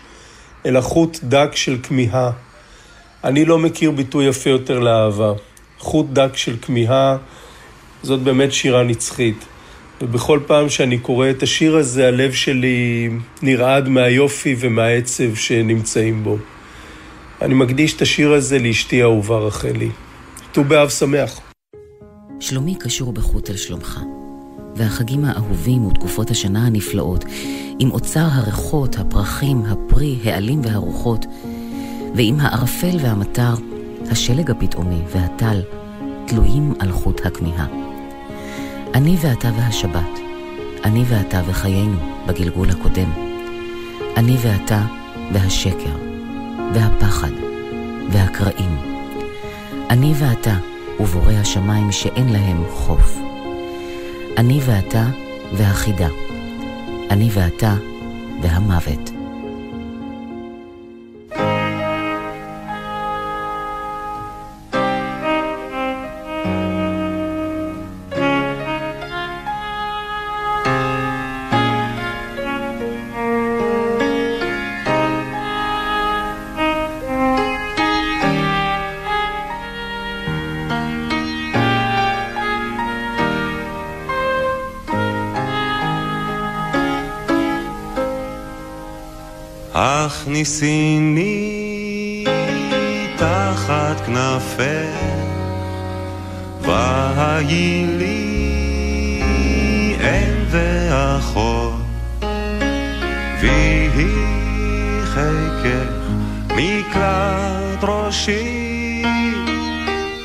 אלא 0.66 0.80
חוט 0.80 1.18
דק 1.22 1.50
של 1.54 1.78
כמיהה. 1.82 2.30
אני 3.24 3.44
לא 3.44 3.58
מכיר 3.58 3.90
ביטוי 3.90 4.26
יפה 4.26 4.50
יותר 4.50 4.78
לאהבה. 4.78 5.32
חוט 5.78 6.06
דק 6.12 6.36
של 6.36 6.56
כמיהה, 6.62 7.16
זאת 8.02 8.20
באמת 8.20 8.52
שירה 8.52 8.82
נצחית. 8.82 9.44
ובכל 10.02 10.40
פעם 10.46 10.68
שאני 10.68 10.98
קורא 10.98 11.30
את 11.30 11.42
השיר 11.42 11.76
הזה, 11.76 12.08
הלב 12.08 12.32
שלי 12.32 13.10
נרעד 13.42 13.88
מהיופי 13.88 14.56
ומהעצב 14.58 15.34
שנמצאים 15.34 16.24
בו. 16.24 16.36
אני 17.42 17.54
מקדיש 17.54 17.96
את 17.96 18.02
השיר 18.02 18.32
הזה 18.32 18.58
לאשתי 18.58 19.02
האהובה 19.02 19.38
רחלי. 19.38 19.90
ט"ו 20.52 20.64
באב 20.64 20.88
שמח. 20.88 21.40
שלומי 22.40 22.74
קשור 22.74 23.12
בחוט 23.12 23.50
על 23.50 23.56
שלומך, 23.56 24.00
והחגים 24.76 25.24
האהובים 25.24 25.86
ותקופות 25.86 26.30
השנה 26.30 26.66
הנפלאות, 26.66 27.24
עם 27.78 27.90
אוצר 27.90 28.26
הריחות, 28.32 28.96
הפרחים, 28.96 29.62
הפרי, 29.62 30.18
העלים 30.24 30.60
והרוחות, 30.64 31.26
ועם 32.14 32.40
הערפל 32.40 32.96
והמטר, 33.02 33.54
השלג 34.10 34.50
הפתאומי 34.50 35.00
והטל, 35.08 35.60
תלויים 36.26 36.74
על 36.78 36.92
חוט 36.92 37.26
הכמיהה. 37.26 37.66
אני 38.94 39.16
ואתה 39.20 39.50
והשבת, 39.56 40.20
אני 40.84 41.04
ואתה 41.08 41.42
וחיינו 41.46 41.96
בגלגול 42.26 42.70
הקודם, 42.70 43.10
אני 44.16 44.36
ואתה 44.42 44.82
והשקר, 45.32 46.05
והפחד, 46.76 47.30
והקרעים. 48.10 48.76
אני 49.90 50.12
ואתה 50.18 50.56
ובורא 51.00 51.32
השמיים 51.32 51.92
שאין 51.92 52.28
להם 52.28 52.64
חוף. 52.70 53.18
אני 54.38 54.60
ואתה 54.66 55.06
והחידה. 55.52 56.08
אני 57.10 57.28
ואתה 57.32 57.74
והמוות. 58.42 59.15
הכניסיני 90.26 92.24
תחת 93.16 94.06
כנפך, 94.06 94.96
והי 96.60 97.86
לי 97.98 99.22
אם 100.00 100.44
ואחות, 100.50 101.74
ויהי 103.40 104.14
חיקך 105.04 105.92
מקלט 106.56 107.82
ראשי, 107.82 109.02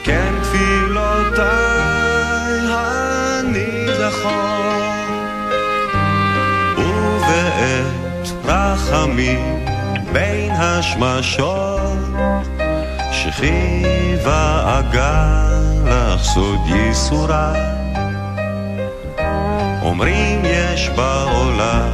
כן 0.03 0.33
תפילותיי 0.41 1.51
הנידחות, 3.39 4.21
ובעת 6.77 8.27
רחמים 8.45 9.50
בין 10.13 10.51
השמשות 10.51 11.97
שכיבה 13.11 14.79
אגן 14.79 15.85
לך 15.85 16.23
סוד 16.23 16.59
ייסורה. 16.65 17.53
אומרים 19.81 20.41
יש 20.45 20.89
בעולם 20.89 21.89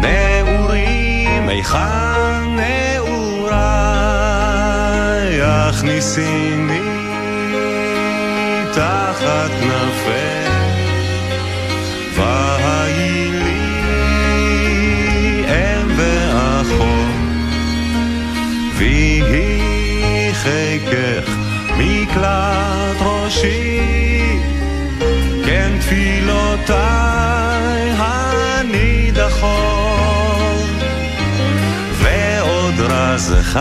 נעורים 0.00 1.48
היכן 1.48 2.56
נעוריי? 2.56 3.54
הכניסיני 5.42 6.80
תחת 8.72 9.50
כנפי 9.60 10.33
חיקך 20.44 21.30
מקלט 21.78 22.98
ראשי, 23.00 23.80
כן 25.44 25.72
תפילותיי 25.80 26.74
הנידחות, 27.96 29.44
ועוד 31.92 32.80
רזך 32.80 33.60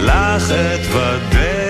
לך 0.00 0.52
אתוודה 0.52 1.68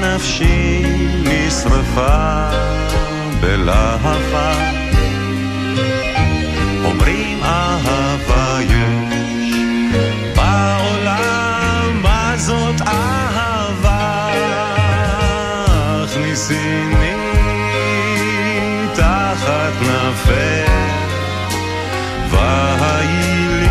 נפשי 0.00 0.82
נשרפה 1.24 2.50
בלהבה. 3.40 4.73
הכניסיני 16.44 17.14
תחת 18.94 19.72
כנפך 19.80 20.70
והי 22.30 23.48
לי 23.48 23.68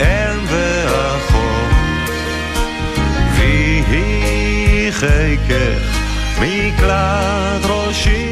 אם 0.00 0.38
ואחות 0.46 2.10
ויהי 3.36 4.92
חיקך 4.92 5.98
מקלט 6.40 7.64
ראשי 7.64 8.31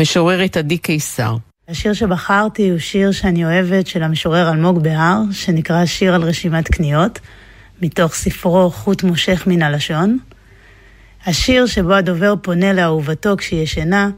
המשוררת 0.00 0.56
עדי 0.56 0.78
קיסר. 0.78 1.36
השיר 1.68 1.92
שבחרתי 1.92 2.70
הוא 2.70 2.78
שיר 2.78 3.12
שאני 3.12 3.44
אוהבת 3.44 3.86
של 3.86 4.02
המשורר 4.02 4.50
אלמוג 4.50 4.82
בהר, 4.82 5.18
שנקרא 5.32 5.86
שיר 5.86 6.14
על 6.14 6.22
רשימת 6.22 6.68
קניות, 6.68 7.18
מתוך 7.82 8.14
ספרו 8.14 8.70
חוט 8.70 9.02
מושך 9.02 9.46
מן 9.46 9.62
הלשון. 9.62 10.18
השיר 11.26 11.66
שבו 11.66 11.92
הדובר 11.92 12.34
פונה 12.42 12.72
לאהובתו 12.72 13.36
כשהיא 13.36 13.62
ישנה, 13.62 14.10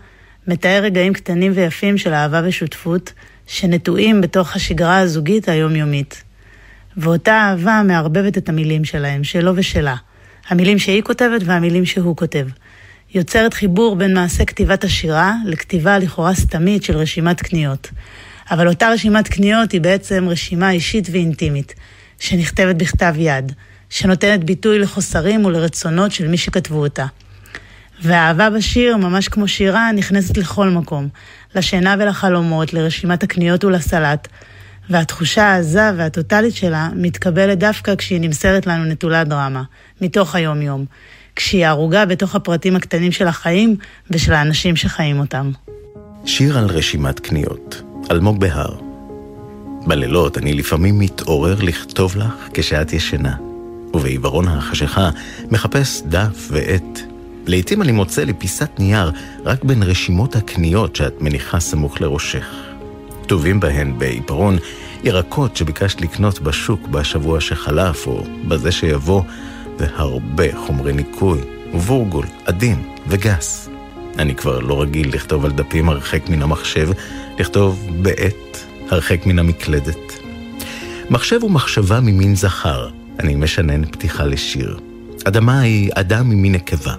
מתאר 0.47 0.80
רגעים 0.83 1.12
קטנים 1.12 1.53
ויפים 1.55 1.99
של 1.99 2.12
אהבה 2.12 2.41
ושותפות, 2.45 3.12
שנטועים 3.47 4.20
בתוך 4.20 4.57
השגרה 4.57 4.99
הזוגית 4.99 5.49
היומיומית. 5.49 6.22
ואותה 6.97 7.33
אהבה 7.33 7.83
מערבבת 7.85 8.39
את 8.39 8.49
המילים 8.49 8.85
שלהם, 8.85 9.24
שלו 9.24 9.53
ושלה. 9.57 9.97
המילים 10.49 10.78
שהיא 10.78 11.03
כותבת 11.03 11.41
והמילים 11.45 11.87
שהוא 11.87 12.16
כותב. 12.16 12.47
יוצרת 13.14 13.54
חיבור 13.54 13.96
בין 13.96 14.14
מעשה 14.14 14.44
כתיבת 14.44 14.84
השירה 14.84 15.34
לכתיבה 15.44 15.98
לכאורה 15.98 16.34
סתמית 16.34 16.84
של 16.84 16.96
רשימת 16.96 17.42
קניות. 17.42 17.90
אבל 18.50 18.68
אותה 18.68 18.90
רשימת 18.90 19.28
קניות 19.28 19.72
היא 19.72 19.80
בעצם 19.80 20.28
רשימה 20.28 20.70
אישית 20.70 21.08
ואינטימית, 21.12 21.74
שנכתבת 22.18 22.76
בכתב 22.76 23.14
יד, 23.18 23.52
שנותנת 23.90 24.44
ביטוי 24.44 24.78
לחוסרים 24.78 25.44
ולרצונות 25.44 26.12
של 26.12 26.28
מי 26.28 26.36
שכתבו 26.36 26.78
אותה. 26.78 27.06
והאהבה 28.02 28.50
בשיר, 28.50 28.96
ממש 28.96 29.28
כמו 29.28 29.48
שירה, 29.48 29.92
נכנסת 29.92 30.36
לכל 30.36 30.68
מקום, 30.68 31.08
לשינה 31.54 31.96
ולחלומות, 31.98 32.74
לרשימת 32.74 33.22
הקניות 33.22 33.64
ולסלט, 33.64 34.28
והתחושה 34.90 35.44
העזה 35.44 35.90
והטוטלית 35.96 36.54
שלה 36.54 36.88
מתקבלת 36.96 37.58
דווקא 37.58 37.94
כשהיא 37.96 38.20
נמסרת 38.20 38.66
לנו 38.66 38.84
נטולת 38.84 39.28
דרמה, 39.28 39.62
מתוך 40.00 40.34
היום-יום, 40.34 40.84
כשהיא 41.37 41.66
ערוגה 41.66 42.07
בתוך 42.07 42.35
הפרטים 42.35 42.76
הקטנים 42.76 43.12
של 43.12 43.26
החיים 43.28 43.76
ושל 44.11 44.33
האנשים 44.33 44.76
שחיים 44.76 45.20
אותם. 45.20 45.51
שיר 46.24 46.59
על 46.59 46.66
רשימת 46.66 47.20
קניות, 47.20 47.83
אלמוג 48.11 48.41
בהר. 48.41 48.74
בלילות 49.87 50.39
אני 50.39 50.55
לפעמים 50.55 50.99
מתעורר 50.99 51.57
לכתוב 51.62 52.16
לך 52.16 52.49
כשאת 52.55 52.93
ישנה, 52.93 53.37
ובעיוורון 53.95 54.49
החשיכה 54.49 55.11
מחפש 55.51 56.03
דף 56.07 56.49
ועט. 56.51 57.01
לעתים 57.47 57.83
אני 57.83 57.93
מוצא 57.93 58.24
לי 58.24 58.33
פיסת 58.33 58.70
נייר 58.78 59.12
רק 59.45 59.64
בין 59.64 59.83
רשימות 59.83 60.37
הקניות 60.37 60.97
שאת 60.97 61.20
מניחה 61.20 61.61
סמוך 61.61 62.01
לראשך. 62.01 62.47
כתובים 63.22 63.61
בהן 63.61 63.99
בעיפרון 63.99 64.59
ירקות 65.05 65.57
שביקשת 65.57 66.01
לקנות 66.01 66.41
בשוק 66.41 66.89
בשבוע 66.89 67.41
שחלף 67.41 68.07
או 68.07 68.24
בזה 68.49 68.72
שיבוא, 68.72 69.22
והרבה 69.83 70.57
חומרי 70.57 70.93
ניקוי, 70.93 71.39
ובורגול, 71.74 72.26
עדין 72.47 72.83
וגס. 73.07 73.68
אני 74.18 74.35
כבר 74.35 74.59
לא 74.59 74.83
רגיל 74.83 75.14
לכתוב 75.14 75.45
על 75.45 75.53
דפים 75.53 75.89
הרחק 75.89 76.28
מן 76.28 76.43
המחשב, 76.43 76.91
לכתוב 77.39 77.87
בעט 78.03 78.59
הרחק 78.91 79.26
מן 79.26 79.39
המקלדת. 79.39 80.12
מחשב 81.11 81.45
ומחשבה 81.45 82.01
ממין 82.01 82.35
זכר, 82.35 82.89
אני 83.20 83.35
משנן 83.35 83.85
פתיחה 83.85 84.24
לשיר. 84.24 84.78
אדמה 85.24 85.61
היא 85.61 85.91
אדם 85.95 86.30
ממין 86.30 86.53
נקבה. 86.53 86.95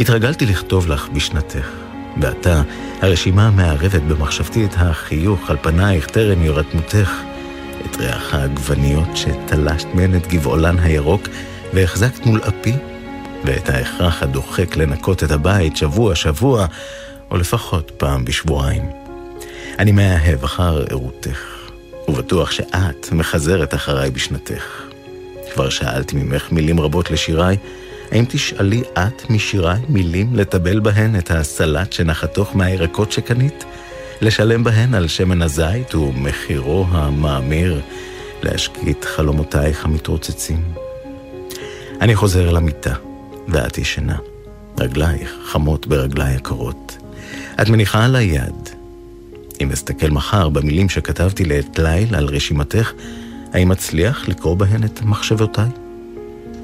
התרגלתי 0.00 0.46
לכתוב 0.46 0.88
לך 0.88 1.08
בשנתך, 1.08 1.68
ועתה 2.20 2.62
הרשימה 3.02 3.50
מערבת 3.50 4.02
במחשבתי 4.02 4.64
את 4.64 4.74
החיוך 4.76 5.50
על 5.50 5.56
פנייך 5.62 6.06
טרם 6.06 6.40
הירתמותך, 6.42 7.10
את 7.90 7.96
ריח 7.96 8.34
העגבניות 8.34 9.08
שתלשת 9.14 9.86
מהן 9.94 10.14
את 10.16 10.26
גבעולן 10.26 10.78
הירוק 10.78 11.28
והחזקת 11.74 12.26
מול 12.26 12.40
אפי, 12.48 12.72
ואת 13.44 13.68
ההכרח 13.68 14.22
הדוחק 14.22 14.76
לנקות 14.76 15.24
את 15.24 15.30
הבית 15.30 15.76
שבוע-שבוע, 15.76 16.66
או 17.30 17.36
לפחות 17.36 17.92
פעם 17.96 18.24
בשבועיים. 18.24 18.90
אני 19.78 19.92
מאהב 19.92 20.44
אחר 20.44 20.84
ערותך, 20.90 21.38
ובטוח 22.08 22.50
שאת 22.50 23.12
מחזרת 23.12 23.74
אחריי 23.74 24.10
בשנתך. 24.10 24.82
כבר 25.54 25.68
שאלתי 25.68 26.16
ממך 26.16 26.52
מילים 26.52 26.80
רבות 26.80 27.10
לשיריי, 27.10 27.56
האם 28.12 28.24
תשאלי 28.28 28.82
את 28.98 29.30
משיריי 29.30 29.80
מילים 29.88 30.36
לטבל 30.36 30.80
בהן 30.80 31.18
את 31.18 31.30
הסלט 31.30 31.92
שנחתוך 31.92 32.56
מהירקות 32.56 33.12
שקנית? 33.12 33.64
לשלם 34.20 34.64
בהן 34.64 34.94
על 34.94 35.08
שמן 35.08 35.42
הזית 35.42 35.94
ומחירו 35.94 36.86
המאמיר, 36.90 37.80
להשקיט 38.42 39.04
חלומותייך 39.04 39.84
המתרוצצים? 39.84 40.62
אני 42.00 42.16
חוזר 42.16 42.48
אל 42.48 42.56
המיטה, 42.56 42.94
ואת 43.48 43.78
ישנה. 43.78 44.16
רגלייך 44.80 45.36
חמות 45.44 45.86
ברגליי 45.86 46.34
הקרות. 46.34 46.98
את 47.60 47.68
מניחה 47.68 48.04
על 48.04 48.16
היד. 48.16 48.68
אם 49.60 49.70
אסתכל 49.70 50.10
מחר 50.10 50.48
במילים 50.48 50.88
שכתבתי 50.88 51.44
לעת 51.44 51.78
ליל 51.78 52.14
על 52.14 52.26
רשימתך, 52.26 52.92
האם 53.52 53.72
אצליח 53.72 54.28
לקרוא 54.28 54.56
בהן 54.56 54.84
את 54.84 55.02
מחשבותיי? 55.02 55.68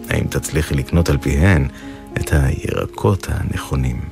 האם 0.09 0.24
תצליחי 0.24 0.74
לקנות 0.74 1.09
על 1.09 1.18
פיהן 1.18 1.68
את 2.16 2.32
הירקות 2.32 3.26
הנכונים? 3.30 4.11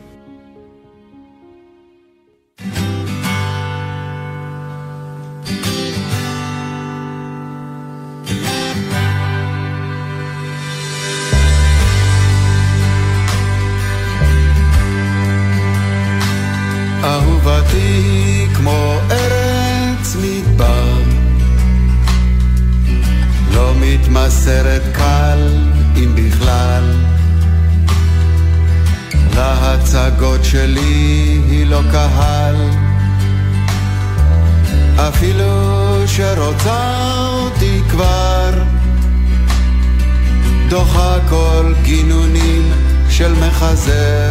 של 43.84 44.29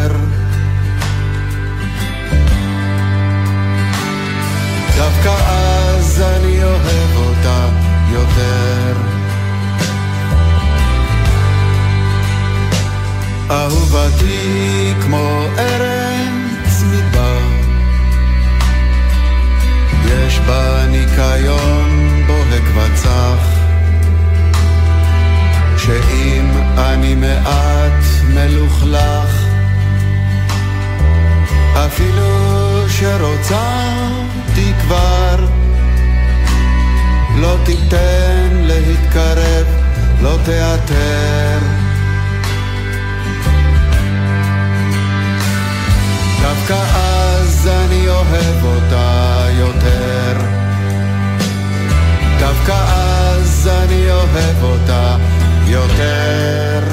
שרוצה 33.00 33.90
כבר 34.82 35.46
לא 37.36 37.58
תיתן 37.66 38.50
להתקרב, 38.52 39.66
לא 40.22 40.38
תיעתר. 40.46 41.60
דווקא 46.42 46.84
אז 46.96 47.68
אני 47.68 48.10
אוהב 48.10 48.66
אותה 48.66 49.46
יותר. 49.50 50.38
דווקא 52.40 52.76
אז 52.88 53.70
אני 53.84 54.12
אוהב 54.12 54.64
אותה 54.64 55.18
יותר. 55.68 56.89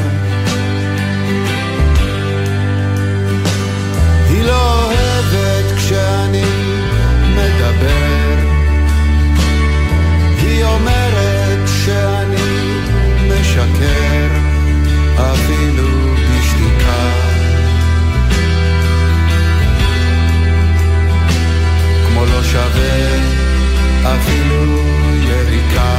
שווה 22.52 23.36
אפילו 24.02 24.82
יריקה. 25.28 25.96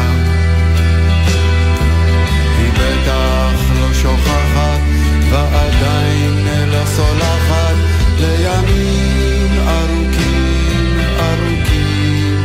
היא 2.57 2.71
בטח 2.73 3.61
לא 3.79 3.93
שוכחת 3.93 4.79
ועדיין 5.29 6.47
לא 6.71 6.85
סולחת 6.85 7.75
לימים 8.19 9.59
ארוכים 9.67 10.97
ארוכים. 11.19 12.35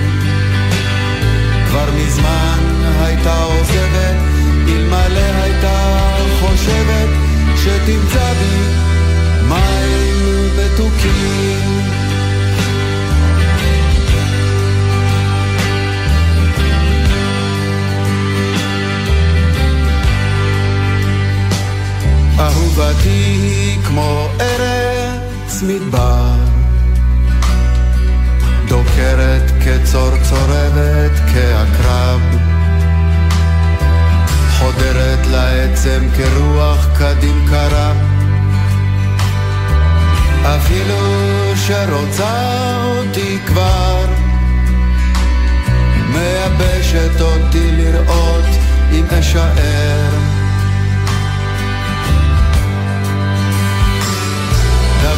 כבר 1.68 1.88
מזמן 1.96 2.58
הייתה 3.00 3.42
עוזבת 3.42 4.16
אלמלא 4.68 5.42
הייתה 5.42 6.02
חושבת 6.40 7.08
שתמצא 7.56 8.32
בי 8.32 8.56
מים 9.48 10.50
מתוקים 10.56 11.51
תשובתי 22.72 23.08
היא 23.08 23.78
כמו 23.84 24.28
ארץ 24.40 25.62
מדבר, 25.62 26.34
דוקרת 28.68 29.50
כצורצורבת 29.64 31.12
כעקרב, 31.32 32.20
חודרת 34.58 35.26
לעצם 35.30 36.08
כרוח 36.16 36.86
קדים 36.98 37.46
קרה, 37.50 37.92
אפילו 40.56 40.98
שרוצה 41.66 42.74
אותי 42.84 43.38
כבר, 43.46 44.06
מייבשת 46.08 47.20
אותי 47.20 47.70
לראות 47.72 48.46
אם 48.92 49.04
אשאר. 49.20 50.21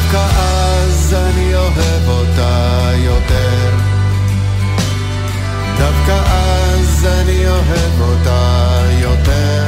דווקא 0.04 0.26
אז 0.38 1.14
אני 1.14 1.54
אוהב 1.54 2.08
אותה 2.08 2.90
יותר. 2.94 3.70
דווקא 5.78 6.18
אז 6.26 7.06
אני 7.06 7.48
אוהב 7.48 8.00
אותה 8.00 8.80
יותר. 9.00 9.63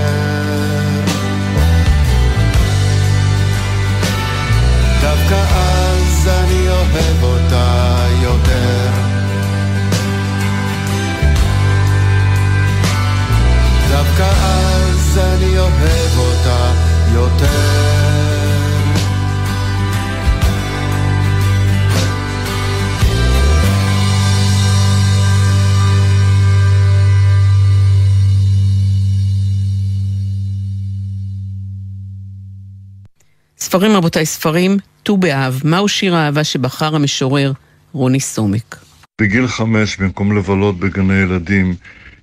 ספרים 33.77 33.93
רבותיי, 33.93 34.27
ספרים, 34.27 34.77
ט"ו 35.03 35.17
באב, 35.17 35.61
מהו 35.65 35.89
שיר 35.89 36.17
האהבה 36.17 36.45
שבחר 36.45 36.95
המשורר 36.95 37.53
רוני 37.93 38.21
סומק? 38.21 38.77
בגיל 39.21 39.47
חמש, 39.47 39.97
במקום 39.97 40.39
לבלות 40.39 40.79
בגני 40.79 41.15
ילדים, 41.15 41.75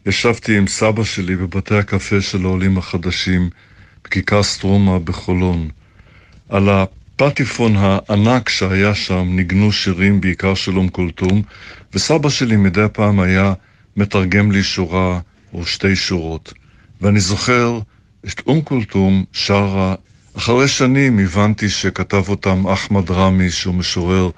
ישבתי 0.05 0.57
עם 0.57 0.67
סבא 0.67 1.03
שלי 1.03 1.35
בבתי 1.35 1.75
הקפה 1.75 2.21
של 2.21 2.45
העולים 2.45 2.77
החדשים, 2.77 3.49
בכיכר 4.03 4.43
סטרומה 4.43 4.99
בחולון. 4.99 5.69
על 6.49 6.69
הפטיפון 6.69 7.75
הענק 7.77 8.49
שהיה 8.49 8.95
שם 8.95 9.27
ניגנו 9.29 9.71
שירים 9.71 10.21
בעיקר 10.21 10.53
של 10.53 10.77
אום 10.77 10.89
כולתום, 10.89 11.41
וסבא 11.93 12.29
שלי 12.29 12.55
מדי 12.55 12.85
פעם 12.93 13.19
היה 13.19 13.53
מתרגם 13.97 14.51
לי 14.51 14.63
שורה 14.63 15.19
או 15.53 15.65
שתי 15.65 15.95
שורות. 15.95 16.53
ואני 17.01 17.19
זוכר 17.19 17.79
את 18.27 18.41
אום 18.47 18.61
כולתום 18.61 19.23
שרה 19.33 19.95
אחרי 20.37 20.67
שנים 20.67 21.19
הבנתי 21.19 21.69
שכתב 21.69 22.23
אותם 22.29 22.67
אחמד 22.67 23.11
רמי, 23.11 23.51
שהוא 23.51 23.75
משורר 23.75 24.29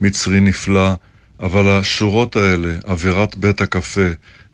מצרי 0.00 0.40
נפלא, 0.40 0.94
אבל 1.40 1.68
השורות 1.68 2.36
האלה, 2.36 2.74
אווירת 2.88 3.36
בית 3.36 3.60
הקפה, 3.60 4.08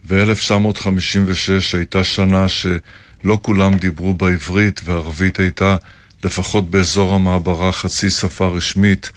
ו-1956 0.04 1.76
הייתה 1.76 2.04
שנה 2.04 2.48
שלא 2.48 3.38
כולם 3.42 3.74
דיברו 3.74 4.14
בעברית, 4.14 4.80
וערבית 4.84 5.38
הייתה 5.38 5.76
לפחות 6.24 6.70
באזור 6.70 7.14
המעברה 7.14 7.72
חצי 7.72 8.10
שפה 8.10 8.46
רשמית. 8.46 9.10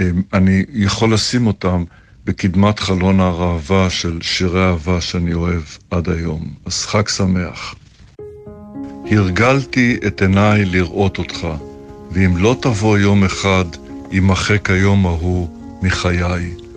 אמ, 0.00 0.22
אני 0.32 0.64
יכול 0.72 1.12
לשים 1.12 1.46
אותם 1.46 1.84
בקדמת 2.24 2.78
חלון 2.80 3.20
הראווה 3.20 3.90
של 3.90 4.18
שירי 4.22 4.64
אהבה 4.64 5.00
שאני 5.00 5.34
אוהב 5.34 5.62
עד 5.90 6.08
היום. 6.08 6.54
אז 6.66 6.86
חג 6.86 7.08
שמח. 7.08 7.74
הרגלתי 9.10 9.96
את 10.06 10.22
עיניי 10.22 10.64
לראות 10.64 11.18
אותך, 11.18 11.48
ואם 12.10 12.36
לא 12.36 12.56
תבוא 12.60 12.98
יום 12.98 13.24
אחד, 13.24 13.64
יימחק 14.10 14.70
היום 14.70 15.06
ההוא 15.06 15.48
מחיי. 15.82 16.68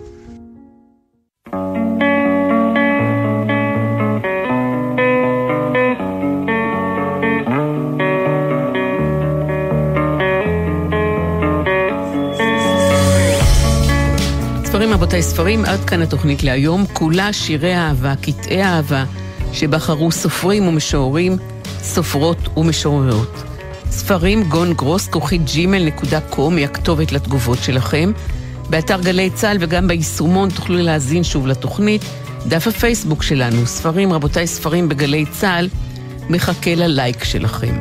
רבותיי 15.12 15.22
ספרים, 15.22 15.64
עד 15.64 15.84
כאן 15.84 16.02
התוכנית 16.02 16.42
להיום, 16.42 16.84
כולה 16.92 17.32
שירי 17.32 17.76
אהבה, 17.76 18.14
קטעי 18.16 18.64
אהבה, 18.64 19.04
שבחרו 19.52 20.12
סופרים 20.12 20.68
ומשוררים 20.68 21.36
סופרות 21.82 22.38
ומשוררות. 22.56 23.42
ספרים 23.90 24.44
גון 24.44 24.72
גרוס, 24.72 25.08
כוכית 25.08 25.42
קום 26.30 26.56
היא 26.56 26.64
הכתובת 26.64 27.12
לתגובות 27.12 27.58
שלכם. 27.58 28.12
באתר 28.70 29.00
גלי 29.00 29.30
צה"ל 29.30 29.56
וגם 29.60 29.88
ביישומון 29.88 30.50
תוכלו 30.50 30.78
להאזין 30.78 31.24
שוב 31.24 31.46
לתוכנית. 31.46 32.02
דף 32.46 32.66
הפייסבוק 32.66 33.22
שלנו, 33.22 33.66
ספרים, 33.66 34.12
רבותיי, 34.12 34.46
ספרים 34.46 34.88
בגלי 34.88 35.24
צה"ל, 35.26 35.68
מחכה 36.30 36.74
ללייק 36.74 37.24
שלכם. 37.24 37.78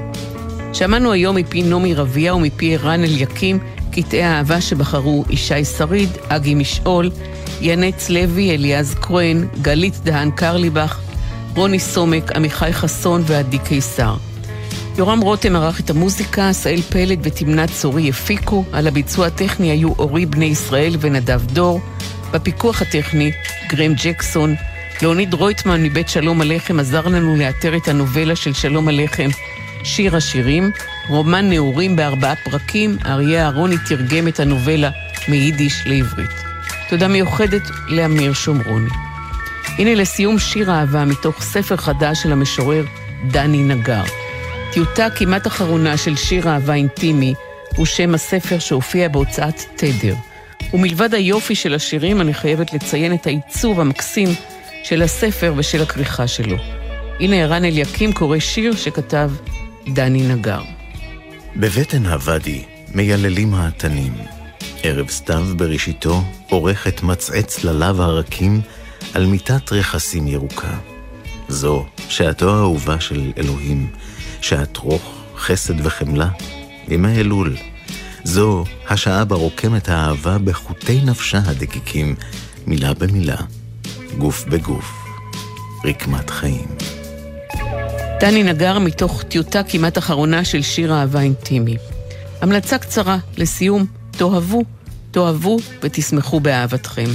שמענו 0.73 1.11
היום 1.11 1.35
מפי 1.35 1.63
נעמי 1.63 1.93
רביע 1.93 2.35
ומפי 2.35 2.75
ערן 2.75 3.03
אליקים 3.03 3.59
קטעי 3.91 4.23
האהבה 4.23 4.61
שבחרו 4.61 5.25
ישי 5.29 5.65
שריד, 5.65 6.09
אגי 6.27 6.55
משעול, 6.55 7.11
ינץ 7.61 8.09
לוי, 8.09 8.51
אליעז 8.51 8.95
כהן, 9.01 9.47
גלית 9.61 9.99
דהן 10.03 10.31
קרליבך, 10.31 10.99
רוני 11.55 11.79
סומק, 11.79 12.31
עמיחי 12.31 12.73
חסון 12.73 13.23
ועדי 13.25 13.59
קיסר. 13.59 14.15
יורם 14.97 15.21
רותם 15.21 15.55
ערך 15.55 15.79
את 15.79 15.89
המוזיקה, 15.89 16.53
סאל 16.53 16.81
פלד 16.81 17.19
ותמנת 17.23 17.69
צורי 17.71 18.09
הפיקו, 18.09 18.65
על 18.71 18.87
הביצוע 18.87 19.27
הטכני 19.27 19.71
היו 19.71 19.93
אורי 19.99 20.25
בני 20.25 20.45
ישראל 20.45 20.95
ונדב 20.99 21.41
דור, 21.45 21.81
בפיקוח 22.31 22.81
הטכני 22.81 23.31
גרם 23.69 23.93
ג'קסון, 24.03 24.55
ליאוניד 25.01 25.33
רויטמן 25.33 25.83
מבית 25.83 26.09
שלום 26.09 26.41
הלחם 26.41 26.79
עזר 26.79 27.07
לנו 27.07 27.35
לאתר 27.35 27.77
את 27.77 27.87
הנובלה 27.87 28.35
של 28.35 28.53
שלום 28.53 28.87
הלחם, 28.87 29.29
שיר 29.83 30.15
השירים, 30.15 30.71
רומן 31.09 31.49
נעורים 31.49 31.95
בארבעה 31.95 32.35
פרקים, 32.35 32.97
אריה 33.05 33.45
אהרוני 33.45 33.75
תרגם 33.89 34.27
את 34.27 34.39
הנובלה 34.39 34.89
מיידיש 35.27 35.83
לעברית. 35.85 36.31
תודה 36.89 37.07
מיוחדת 37.07 37.69
לאמיר 37.87 38.33
שומרוני. 38.33 39.10
הנה 39.77 39.95
לסיום 39.95 40.39
שיר 40.39 40.71
אהבה 40.71 41.05
מתוך 41.05 41.41
ספר 41.41 41.77
חדש 41.77 42.23
של 42.23 42.31
המשורר 42.31 42.85
דני 43.27 43.63
נגר. 43.63 44.03
טיוטה 44.73 45.09
כמעט 45.09 45.47
אחרונה 45.47 45.97
של 45.97 46.15
שיר 46.15 46.49
אהבה 46.49 46.73
אינטימי 46.73 47.33
הוא 47.75 47.85
שם 47.85 48.15
הספר 48.15 48.59
שהופיע 48.59 49.07
בהוצאת 49.07 49.61
תדר. 49.75 50.15
ומלבד 50.73 51.13
היופי 51.13 51.55
של 51.55 51.73
השירים 51.73 52.21
אני 52.21 52.33
חייבת 52.33 52.73
לציין 52.73 53.13
את 53.13 53.27
העיצוב 53.27 53.79
המקסים 53.79 54.29
של 54.83 55.01
הספר 55.01 55.53
ושל 55.57 55.81
הכריכה 55.81 56.27
שלו. 56.27 56.57
הנה 57.19 57.35
ערן 57.35 57.65
אליקים 57.65 58.13
קורא 58.13 58.39
שיר 58.39 58.75
שכתב 58.75 59.31
דני 59.93 60.27
נגר. 60.27 60.61
בבטן 61.55 62.05
הוואדי 62.05 62.63
מייללים 62.93 63.53
האתנים. 63.53 64.13
ערב 64.83 65.09
סתיו 65.09 65.45
בראשיתו 65.57 66.21
עורכת 66.49 67.03
מצעי 67.03 67.43
צלליו 67.43 68.01
הרכים 68.01 68.61
על 69.13 69.25
מיטת 69.25 69.71
רכסים 69.71 70.27
ירוקה. 70.27 70.77
זו 71.47 71.85
שעתו 72.09 72.55
האהובה 72.55 72.99
של 72.99 73.31
אלוהים, 73.37 73.91
שעת 74.41 74.77
רוך, 74.77 75.01
חסד 75.37 75.85
וחמלה, 75.85 76.29
ימי 76.87 77.19
אלול. 77.19 77.55
זו 78.23 78.63
השעה 78.89 79.25
בה 79.25 79.35
רוקמת 79.35 79.89
האהבה 79.89 80.37
בחוטי 80.37 81.01
נפשה 81.05 81.39
הדקיקים, 81.45 82.15
מילה 82.67 82.93
במילה, 82.93 83.37
גוף 84.17 84.45
בגוף, 84.45 84.93
רקמת 85.85 86.29
חיים. 86.29 86.67
דני 88.19 88.43
נגר 88.43 88.79
מתוך 88.79 89.23
טיוטה 89.23 89.63
כמעט 89.63 89.97
אחרונה 89.97 90.45
של 90.45 90.61
שיר 90.61 90.93
אהבה 90.93 91.21
אינטימי. 91.21 91.77
המלצה 92.41 92.77
קצרה, 92.77 93.17
לסיום, 93.37 93.85
תאהבו, 94.11 94.63
תאהבו 95.11 95.57
ותשמחו 95.81 96.39
באהבתכם. 96.39 97.09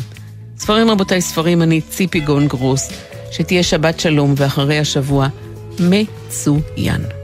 ספרים 0.59 0.91
רבותיי, 0.91 1.21
ספרים, 1.21 1.63
אני 1.63 1.81
ציפי 1.81 2.21
גון 2.21 2.49
גרוס, 2.49 2.91
שתהיה 3.31 3.63
שבת 3.63 4.01
שלום 4.01 4.35
ואחרי 4.37 4.79
השבוע 4.79 5.29
מצוין. 5.81 7.16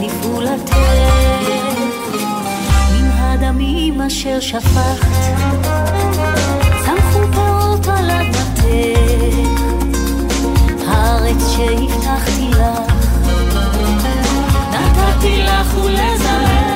לפעולתך, 0.00 0.76
מן 2.92 3.10
הדמים 3.10 4.00
אשר 4.00 4.40
שפכת, 4.40 5.06
צמחו 6.84 7.32
פירות 7.32 7.88
על 7.88 8.10
אדמתך, 8.10 8.64
הארץ 10.88 11.48
שהבטחתי 11.56 12.50
לך, 12.50 12.92
נתתי 14.72 15.42
לך 15.42 15.78
ולזרח. 15.78 16.73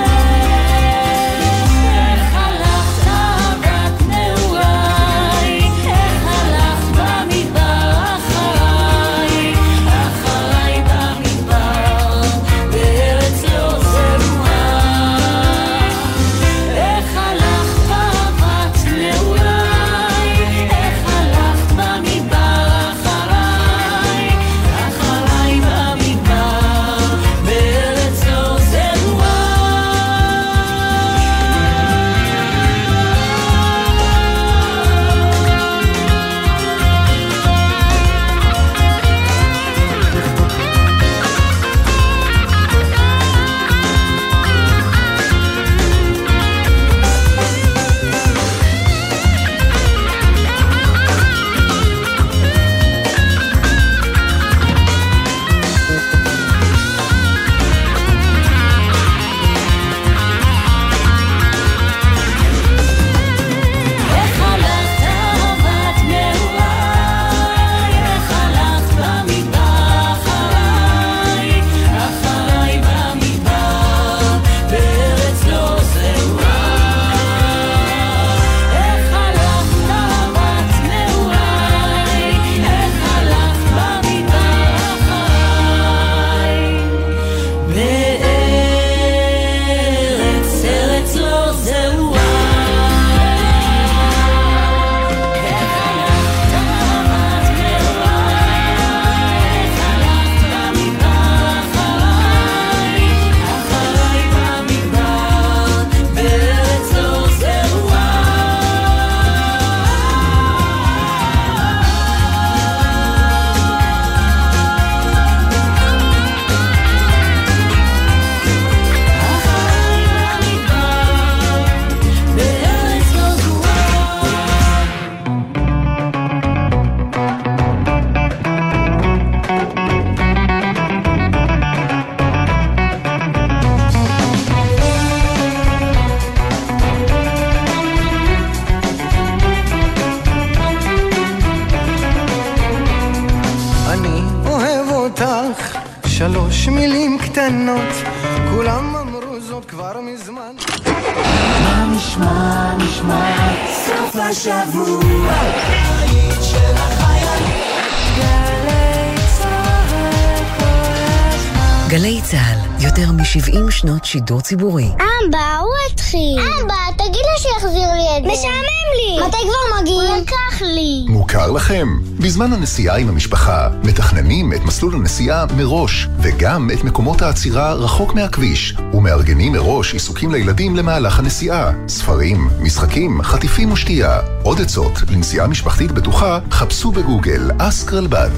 שידור 164.19 164.41
ציבורי. 164.41 164.85
אבא, 164.85 165.59
הוא 165.61 165.75
התחיל. 165.93 166.39
אבא, 166.39 166.75
תגיד 166.97 167.23
לו 167.23 167.39
שיחזיר 167.39 167.93
לי 167.93 168.19
את 168.19 168.23
זה. 168.25 168.29
משעמם 168.31 168.89
לי. 168.97 169.27
מתי 169.27 169.37
כבר 169.37 169.81
מגיעים? 169.81 170.13
הוא 170.13 170.23
לקח 170.23 170.63
לי. 170.63 171.05
מוכר 171.09 171.51
לכם? 171.51 171.89
בזמן 172.21 172.53
הנסיעה 172.53 172.97
עם 172.97 173.09
המשפחה, 173.09 173.69
מתכננים 173.85 174.53
את 174.53 174.61
מסלול 174.65 174.95
הנסיעה 174.95 175.45
מראש, 175.57 176.09
וגם 176.19 176.71
את 176.75 176.85
מקומות 176.85 177.23
העצירה 177.23 177.73
רחוק 177.73 178.15
מהכביש, 178.15 178.75
ומארגנים 178.95 179.53
מראש 179.53 179.93
עיסוקים 179.93 180.33
לילדים 180.33 180.77
למהלך 180.77 181.19
הנסיעה. 181.19 181.71
ספרים, 181.89 182.49
משחקים, 182.61 183.23
חטיפים 183.23 183.73
ושתייה. 183.73 184.21
עוד 184.43 184.61
עצות 184.61 184.93
לנסיעה 185.11 185.47
משפחתית 185.47 185.93
בטוחה, 185.93 186.39
חפשו 186.51 186.91
בגוגל 186.91 187.51
אסק 187.59 187.93
רלב"ד. 187.93 188.31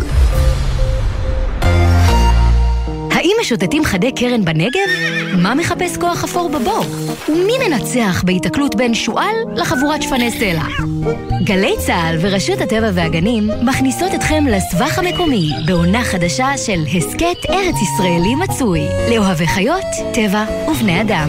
משוטטים 3.41 3.85
חדי 3.85 4.13
קרן 4.13 4.45
בנגב? 4.45 4.89
מה 5.43 5.55
מחפש 5.55 5.97
כוח 5.97 6.25
אפור 6.25 6.49
בבור? 6.49 6.85
ומי 7.29 7.53
מנצח 7.69 8.23
בהיתקלות 8.27 8.75
בין 8.75 8.95
שועל 8.95 9.35
לחבורת 9.57 10.03
שפני 10.03 10.31
סלע? 10.31 10.63
גלי 11.45 11.75
צה"ל 11.87 12.17
ורשות 12.21 12.61
הטבע 12.61 12.91
והגנים 12.95 13.51
מכניסות 13.63 14.15
אתכם 14.15 14.45
לסבך 14.47 14.99
המקומי 14.99 15.51
בעונה 15.67 16.05
חדשה 16.05 16.59
של 16.59 16.81
הסכת 16.97 17.51
ארץ 17.51 17.75
ישראלי 17.83 18.35
מצוי 18.35 18.81
לאוהבי 19.11 19.47
חיות, 19.47 19.87
טבע 20.15 20.45
ובני 20.71 21.01
אדם. 21.01 21.29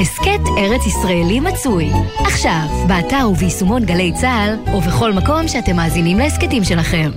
הסכת 0.00 0.40
ארץ 0.58 0.86
ישראלי 0.86 1.40
מצוי 1.40 1.90
עכשיו, 2.18 2.66
באתר 2.88 3.28
וביישומון 3.30 3.84
גלי 3.84 4.12
צה"ל 4.20 4.74
ובכל 4.74 5.12
מקום 5.12 5.48
שאתם 5.48 5.76
מאזינים 5.76 6.18
להסכתים 6.18 6.64
שלכם. 6.64 7.10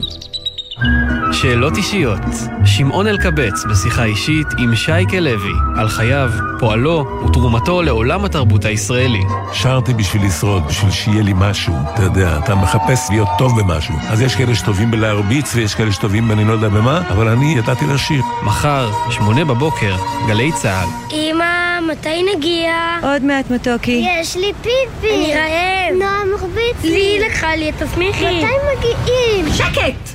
שאלות 1.32 1.78
אישיות. 1.78 2.20
שמעון 2.66 3.08
אלקבץ 3.08 3.64
בשיחה 3.70 4.04
אישית 4.04 4.48
עם 4.58 4.76
שייקה 4.76 5.20
לוי 5.20 5.54
על 5.78 5.90
חייו, 5.90 6.32
פועלו 6.60 7.06
ותרומתו 7.26 7.82
לעולם 7.82 8.26
התרבות 8.26 8.66
הישראלי. 8.66 9.22
שרתי 9.54 9.94
בשביל 9.94 10.26
לשרוד, 10.26 10.68
בשביל 10.68 10.92
שיהיה 10.92 11.24
לי 11.24 11.34
משהו. 11.36 11.74
אתה 11.94 12.04
יודע, 12.04 12.40
אתה 12.44 12.56
מחפש 12.56 13.10
להיות 13.10 13.28
טוב 13.38 13.62
במשהו. 13.62 13.96
אז 14.10 14.22
יש 14.22 14.36
כאלה 14.36 14.56
שטובים 14.56 14.92
בלהרביץ 14.92 15.56
ויש 15.56 15.76
כאלה 15.76 15.92
שטובים 15.92 16.28
בני 16.28 16.44
לא 16.46 16.54
יודע 16.54 16.70
במה, 16.70 17.02
אבל 17.10 17.28
אני 17.28 17.56
ידעתי 17.58 17.86
לשיר. 17.86 18.22
מחר, 18.44 18.92
שמונה 19.10 19.46
בבוקר, 19.46 19.96
גלי 20.28 20.52
צה"ל. 20.52 20.88
אמא, 21.12 21.80
מתי 21.92 22.24
נגיע? 22.36 22.74
עוד 23.04 23.24
מעט 23.24 23.52
מתוקי. 23.52 24.06
יש 24.22 24.38
לי 24.38 24.52
פיפי. 24.62 25.16
אני 25.16 25.34
רעב. 25.34 26.00
נועה 26.00 26.36
מחביץ 26.36 26.84
לי. 26.84 26.90
לי 26.90 27.26
לקחה 27.26 27.56
לי 27.56 27.70
את 27.70 27.84
תסמיכי. 27.84 28.26
מתי 28.26 28.56
מגיעים? 28.78 29.54
שקט! 29.54 30.14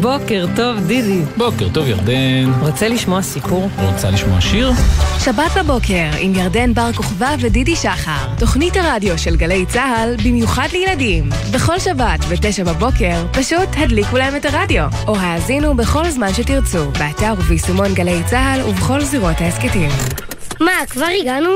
בוקר 0.00 0.46
טוב, 0.56 0.78
דידי. 0.86 1.20
בוקר 1.36 1.68
טוב, 1.74 1.88
ירדן. 1.88 2.52
רוצה 2.60 2.88
לשמוע 2.88 3.22
סיפור? 3.22 3.68
רוצה 3.82 4.10
לשמוע 4.10 4.40
שיר? 4.40 4.72
שבת 5.18 5.56
בבוקר 5.56 6.10
עם 6.18 6.34
ירדן 6.34 6.74
בר 6.74 6.92
כוכבא 6.92 7.34
ודידי 7.40 7.76
שחר. 7.76 8.34
תוכנית 8.38 8.76
הרדיו 8.76 9.18
של 9.18 9.36
גלי 9.36 9.66
צה"ל 9.66 10.16
במיוחד 10.24 10.68
לילדים. 10.72 11.30
בכל 11.54 11.78
שבת 11.78 12.24
ב-9 12.24 12.64
בבוקר 12.66 13.26
פשוט 13.32 13.68
הדליקו 13.76 14.16
להם 14.16 14.36
את 14.36 14.44
הרדיו. 14.44 14.88
או 15.06 15.16
האזינו 15.16 15.76
בכל 15.76 16.10
זמן 16.10 16.34
שתרצו, 16.34 16.90
באתר 16.90 17.34
וביישומון 17.38 17.94
גלי 17.94 18.22
צה"ל 18.26 18.60
ובכל 18.68 19.00
זירות 19.00 19.40
ההסכתים. 19.40 19.90
מה, 20.60 20.86
כבר 20.90 21.06
הגענו? 21.20 21.50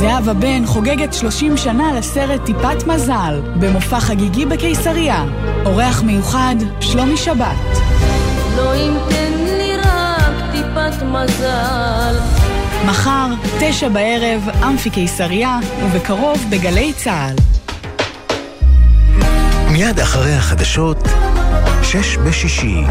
זהבה 0.00 0.34
בן 0.34 0.66
חוגגת 0.66 1.12
30 1.12 1.56
שנה 1.56 1.92
לסרט 1.98 2.44
טיפת 2.44 2.86
מזל, 2.86 3.40
במופע 3.60 4.00
חגיגי 4.00 4.46
בקיסריה. 4.46 5.24
אורח 5.64 6.02
מיוחד, 6.02 6.54
שלומי 6.80 7.16
שבת. 7.16 7.78
לא 8.56 8.74
אם 8.74 8.94
תן 9.08 9.32
לי 9.36 9.76
רק 9.76 10.52
טיפת 10.52 11.02
מזל. 11.02 12.14
מחר, 12.86 13.26
תשע 13.60 13.88
בערב, 13.88 14.48
אמפי 14.68 14.90
קיסריה, 14.90 15.58
ובקרוב 15.84 16.46
בגלי 16.50 16.92
צה"ל. 16.92 17.36
מיד 19.72 20.00
אחרי 20.00 20.32
החדשות, 20.32 21.08
שש 21.82 22.16
בשישי. 22.16 22.86